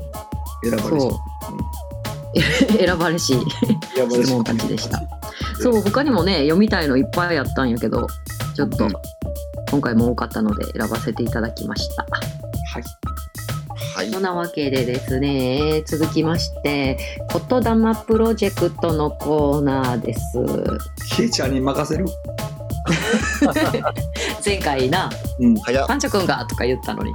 [0.63, 0.89] 選ばれし。
[0.89, 1.13] そう。
[2.79, 3.39] 選ばれしい
[3.95, 4.27] 選ばれし。
[4.27, 5.03] 質問たちでした。
[5.61, 8.07] そう、他にもね、読みたいのいっぱいあったんやけど、
[8.59, 8.93] ちょっとうん
[9.71, 12.03] 今回も多かったので選ばせていただきました。
[12.03, 12.11] はい。
[13.95, 16.99] はいそんなわけでですね、続きまして、
[17.51, 20.21] 言霊プロジェクトのコーナーです。
[21.17, 22.07] ケイちゃんに任せる？
[24.45, 25.55] 前回な、うん。
[25.87, 27.13] パンチョくんがとか言ったのに。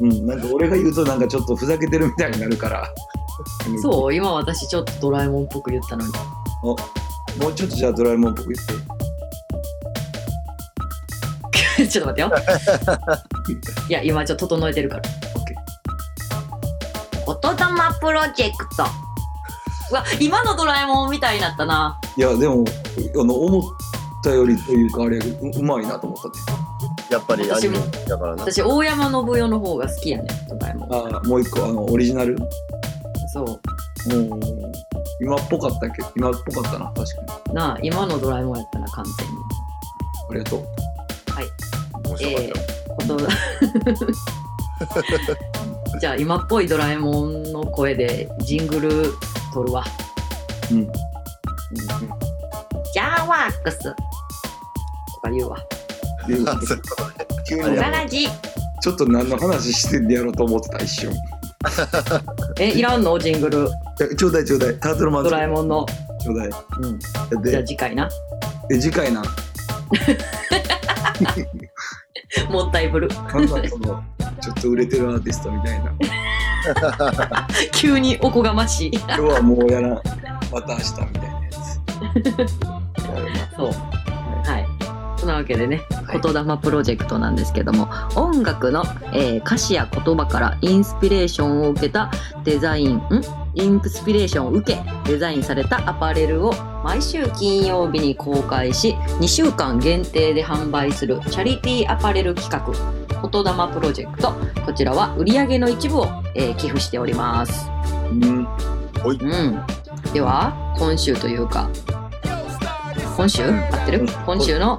[0.00, 0.26] うん。
[0.26, 2.88] なんか俺が言うとなんかちょっとふざけてるみたいになるから。
[3.82, 6.12] そう、今私ちょっとドラえもんっぽく言ったのに。
[7.40, 9.09] もうちょっとじゃあドラえもんっぽく言って。
[11.88, 12.30] ちょっと待ってよ。
[13.88, 15.02] いや、今ちょっと整えてるから。
[15.36, 15.54] オッケ
[17.26, 18.84] 言霊プロジェクト。
[19.90, 21.98] うわ、今のドラえもんみたいになったな。
[22.16, 22.20] ー。
[22.20, 22.64] いや、でも、
[23.20, 23.62] あの、思っ
[24.22, 26.34] たよりというか、あれ、ううまいなと思ったね。
[27.10, 30.94] やっぱりアニメ私だからな私、大山信代の方が好きやねん、ドラえもん。
[30.94, 32.36] ああ、もう一個、あの、オリジナル？
[33.32, 33.60] そう。
[34.14, 34.30] うん。
[35.20, 36.04] 今っぽかったっけ？
[36.16, 37.54] 今っぽかったな、確かに。
[37.54, 39.32] なあ、今のドラえもんやったな、完全に。
[40.30, 40.64] ありがとう。
[42.10, 42.54] 面白かっえー、
[42.96, 43.28] こと。
[46.00, 49.12] じゃあ、今っぽいドラえもんの声でジングル
[49.52, 49.84] 撮るわ。
[50.70, 50.84] うん。
[52.92, 53.90] ジャーワックスと
[55.22, 55.58] か言うわ。
[56.26, 56.44] 急に
[58.82, 61.12] ちょっと何の話してんでやろうと思ってた、一瞬。
[62.58, 63.18] え、いらんの？
[63.18, 63.68] ジングル。
[64.00, 64.74] えちょうだいちょうだい。
[64.76, 65.84] タートルマンドラえもんの。
[66.22, 66.48] ちょうだい。
[66.48, 66.98] うん。
[66.98, 68.08] じゃあて、次回な。
[68.70, 69.22] え、次回な。
[72.50, 73.08] もったいぶる。
[73.08, 74.02] なんだその、
[74.40, 75.92] ちょっと売れてるアーティストみたいな。
[77.72, 78.90] 急におこがましい。
[78.94, 79.92] 今日はもうやらん。
[80.52, 82.60] また明日みたいなやつ。
[83.56, 83.68] そう。
[83.68, 84.66] はい。
[85.16, 92.10] そんなわけでね、はい言霊プロジェクトなんですけども、音楽の、えー歌詞や言葉からインスピレーションを受けた
[92.44, 93.00] デザイン、ん？
[93.54, 96.52] インスピレーションを受けデザインされたアパレルを
[96.84, 102.72] 毎週金曜日に公開し2週間限定で販売するチャリティーアパレル企画
[103.22, 104.32] 言霊プロジェクト。
[104.64, 107.68] こちらは売上の一部を、えー寄付しております。
[108.10, 108.48] うん。
[109.04, 109.62] うん。
[110.14, 111.68] では、今週というか、
[113.16, 113.42] 今週？
[113.44, 114.06] 合ってる？
[114.24, 114.78] 今週の、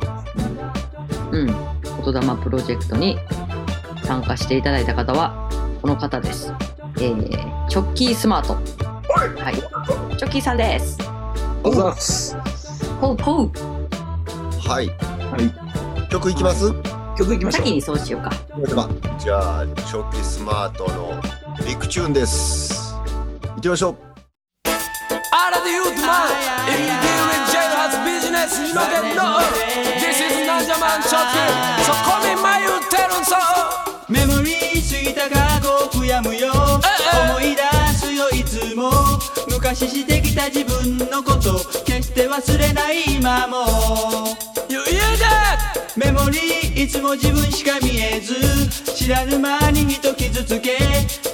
[1.31, 1.55] うん、言
[2.13, 3.17] 霊プロジェクトに
[4.03, 5.49] 参加していただいた方は、
[5.83, 6.51] この方です。
[7.03, 8.53] えー、チョッキースマート。
[8.53, 9.55] はい。
[10.17, 10.97] チョッキーさんです。
[11.63, 12.37] あざっす。
[12.99, 13.51] ほうほう。
[14.69, 15.37] はいは
[16.05, 16.09] い。
[16.09, 16.71] 曲いきます？
[17.17, 17.65] 曲いきましょう。
[17.65, 18.29] 先にそうしようか。
[19.17, 21.19] じゃあチョキスマートの
[21.65, 22.95] ビッグチューンです
[23.57, 23.95] いきましょう
[24.65, 26.31] Out of the youth man
[26.67, 29.39] If you deal in jailhouse business You don't get no
[29.99, 31.45] This is Ninja Man Chucky
[31.85, 33.37] So come in my youth tell them so
[34.09, 36.51] メモリー過ぎた過去を悔やむよ
[39.61, 43.57] 昔してきた自分のこと決して忘れない今も。
[44.67, 45.99] You hear that?
[45.99, 48.33] メモリーいつも自分しか見えず
[48.95, 50.79] 知らぬ間に人傷つけ。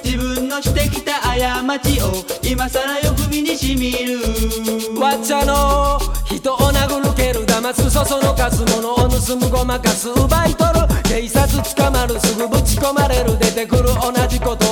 [0.04, 2.12] 自分のしてきた過ちを
[2.44, 5.00] 今さらよく身にしみる。
[5.00, 10.10] わっちゃの人を殴る蹴る騙すそそのかすものを盗むごまかす。
[10.10, 10.86] 奪い取る。
[11.04, 12.20] 警察捕まる。
[12.20, 13.38] すぐぶち込まれる。
[13.38, 13.84] 出てくる。
[13.84, 14.67] 同じこと。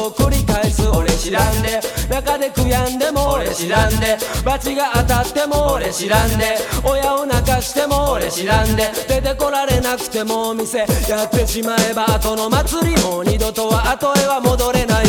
[1.27, 1.81] 知らんで。
[2.09, 4.16] 中で悔やんでも俺知らんで。
[4.45, 6.57] 罰が当たっても俺知らんで。
[6.85, 8.93] 親を泣かしても俺知らんで。
[9.09, 15.07] 出てこられなくてもお店やってしまえば後の祭りもう二度とは後へは戻れない。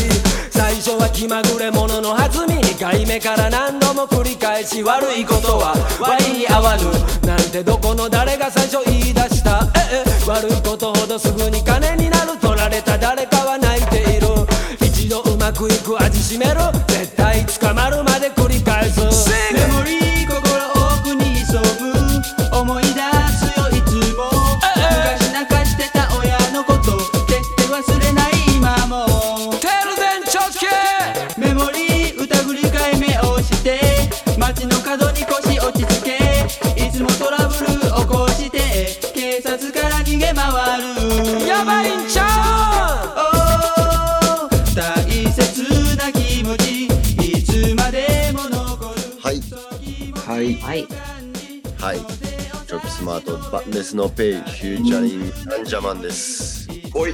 [0.49, 9.67] 最初は気まぐれ者の弾み2回目から何度も繰り返し悪いことは割に合わぬなんてどこの誰が最初言い出した。
[9.91, 12.97] ええ悪いことほどすぐに金になる取られた。
[12.97, 14.27] 誰かは泣いている。
[15.07, 16.55] 一度うまくいく味しめる
[16.89, 18.99] 絶対捕まるまで繰り返す。
[19.53, 19.81] メモ
[53.07, 57.13] マートバンデスのペイフューチャリングナンジャマンですおい。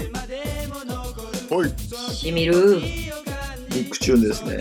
[1.47, 1.69] ほい
[2.11, 2.79] しみる。
[2.79, 4.57] ビッグチューンですね。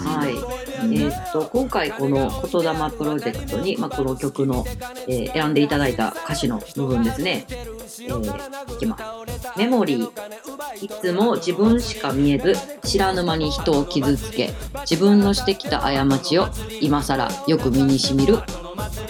[0.00, 0.32] はい。
[0.32, 4.64] えーっと今回この「言霊プロジェクトに」まあ、この曲の、
[5.06, 9.19] えー選んでいただいた歌詞の部分ですね、えーいきます
[9.56, 10.84] メモリー。
[10.84, 14.50] いつも自分しか見えず知らぬ間に人を傷つけ
[14.88, 16.48] 自分のしてきた過ちを
[16.80, 18.38] 今更よく身にしみる。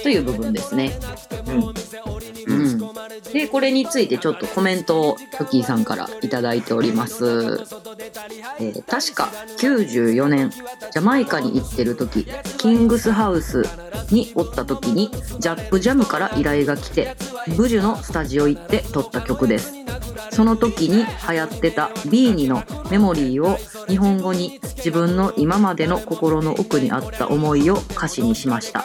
[0.02, 0.92] という部分ですね。
[2.46, 2.78] うん、
[3.32, 7.24] でこれについてちょっとコメントをトキーさんからいただいております。
[8.58, 9.28] えー確か
[9.58, 12.26] 94年ジャマイカに行ってる時
[12.58, 13.62] キングスハウス
[14.10, 17.16] におった時にジャックジャムから依頼が来て
[17.56, 19.79] ブジュのスタジオ行って撮った曲です
[20.30, 23.56] その時に流行ってたビーニのメモリーを
[23.88, 28.84] 日本語に自分の今までの心の奥にあった思いを歌詞にしました。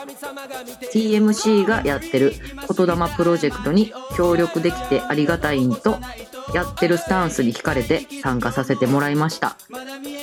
[0.93, 2.33] TMC がやってる
[2.77, 5.97] 言霊プロジェクトに協力できてありがたいんと
[6.53, 9.57] やってるスタンスに惹かれて参加させてもらいました。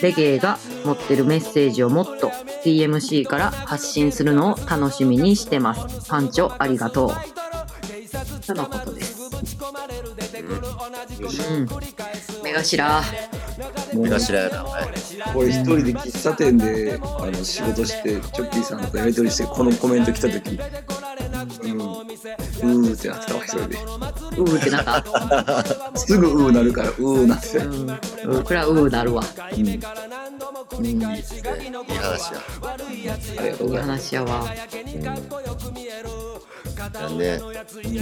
[0.01, 2.29] レゲエが持ってるメッセージをもっと
[2.65, 6.09] TMC から発信するのを楽しみにしてます。
[6.09, 7.11] パンチョありがとう。
[8.47, 9.17] とのことです。
[11.23, 11.69] うん。
[12.45, 13.03] 目頭。
[13.95, 14.65] 目頭やな。
[15.33, 20.59] これ一人で喫茶店であの仕事してチョッキーさんとやり取りしてこのコメント来た時。
[21.63, 21.81] うん。
[21.81, 23.77] うーってなってたわ一人で。
[23.77, 27.59] うーってなったすぐうーなるからうーなって。
[27.59, 27.91] たうん。
[28.37, 28.45] うん。
[28.45, 29.25] これはうーなるわ。
[29.53, 29.59] うん。
[29.61, 29.67] うん。
[29.67, 32.43] いい話や。
[33.39, 34.45] ありがとうごいいざいます話やわ。
[36.93, 37.41] なんで、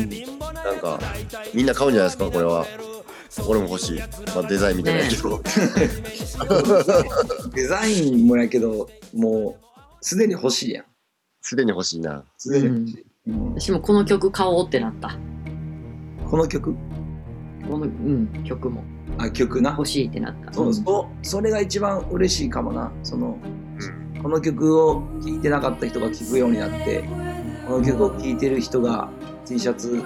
[0.06, 1.00] なんか、
[1.54, 2.66] みんな買うんじゃないですか、これは。
[3.46, 3.98] 俺も欲しい。
[3.98, 5.40] まあ、デザインみたいなけど。
[7.54, 9.64] デザインもやけどもう
[10.00, 10.84] すでに欲しいやん。
[11.40, 12.24] すでに欲しいな。
[12.36, 13.54] すでに欲しい、うん。
[13.54, 15.16] 私もこの曲買おうってなった。
[16.28, 16.74] この曲？
[17.68, 18.82] このうん曲も。
[19.18, 19.70] あ曲な？
[19.70, 20.52] 欲しいってなった。
[20.52, 22.92] そうそうそれが一番嬉しいかもな。
[23.04, 23.38] その、
[24.22, 27.04] この曲を聴いてなかった人が聴くようになって
[27.66, 29.08] この曲を聴いてる人が
[29.50, 30.00] T シャツ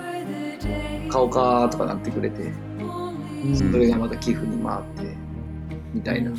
[1.10, 2.50] 買おうかとかなってくれて
[3.44, 5.14] うんそれがまた寄付に回って
[5.92, 6.32] みたいな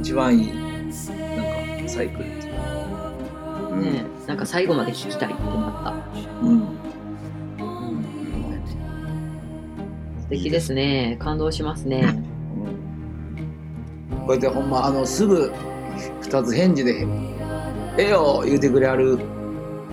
[0.00, 2.60] 一番いいなんかサイクルっていうか
[3.72, 3.80] うん。
[3.80, 6.60] ねえなんか最後まで聞きたいってなったうん
[10.20, 12.22] 素敵ですね感動しますね
[14.20, 15.52] こうやってほんまあのすぐ
[16.22, 17.04] 2つ返事で
[17.98, 19.18] 「ええよ!」言うてくれある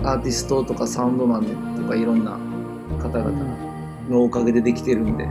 [0.04, 1.46] アーティストとかサウンドマン
[1.76, 2.38] とかいろんな
[3.10, 3.30] 方々
[4.08, 5.24] のおかげでできてるんで。
[5.24, 5.30] うん。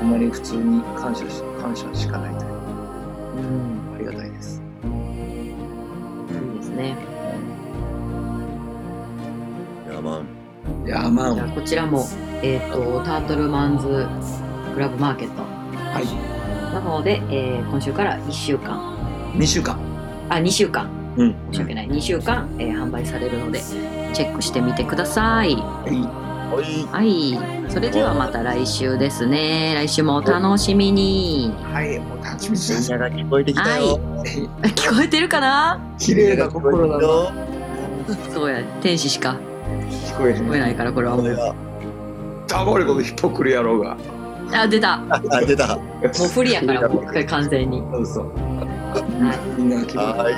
[0.00, 2.50] ほんまに普通に感謝し感謝しかないという。
[2.50, 3.94] うん。
[3.96, 4.62] ありがたいです。
[4.84, 6.96] いいですね。
[9.88, 12.04] いや、まあ、いやーまあじゃあこちらも
[12.42, 14.06] えっ、とタートルマンズ
[14.74, 15.42] クラブマーケット。
[15.42, 16.74] はい。
[16.74, 18.94] の方で、えー今週から1週間。
[19.34, 19.78] 2週間。
[20.28, 20.90] あ2週間。
[21.16, 21.34] うん。
[21.52, 21.88] 申し訳ない。
[21.88, 25.54] 2週間、えー販売されるのでチェックしてみてください。
[25.54, 26.25] はい。
[26.54, 27.38] はい。
[27.70, 29.72] それではまた来週ですね。
[29.74, 31.52] 来週もお楽しみに。
[31.72, 34.00] はいもう楽しみにみんなが聞こえてきたよ。
[34.62, 35.80] 聞こえてるかな？
[35.98, 37.02] 綺麗な心だな。
[37.02, 37.32] よ。
[38.32, 38.62] そうや。
[38.80, 39.36] 天使しか。
[39.90, 41.36] 聞こえ聞こえないからこれはもう。
[42.48, 43.96] 黙れこのヒッポクル野郎が。
[44.52, 44.98] あ出た。
[44.98, 45.74] もあ、出た。
[45.74, 45.80] う
[46.32, 47.82] 不利やからもうこれ完全に。
[47.92, 48.24] そうそう。
[48.24, 50.34] はみんなが気分はい。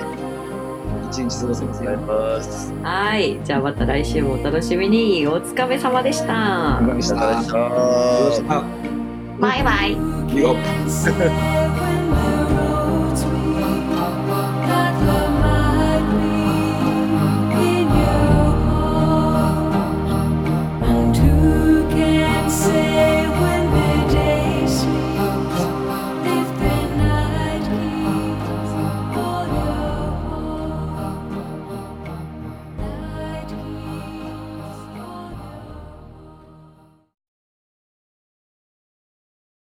[1.10, 1.90] 一日過ごせますよ。
[1.90, 2.72] ありがとうございます。
[2.72, 5.26] いはいじゃあまた来週もお楽しみに。
[5.26, 6.32] お疲れ様でした。
[6.32, 7.38] わかりました。
[7.38, 8.54] ありがとうございました。
[8.56, 8.64] あ
[9.40, 11.57] バイバイ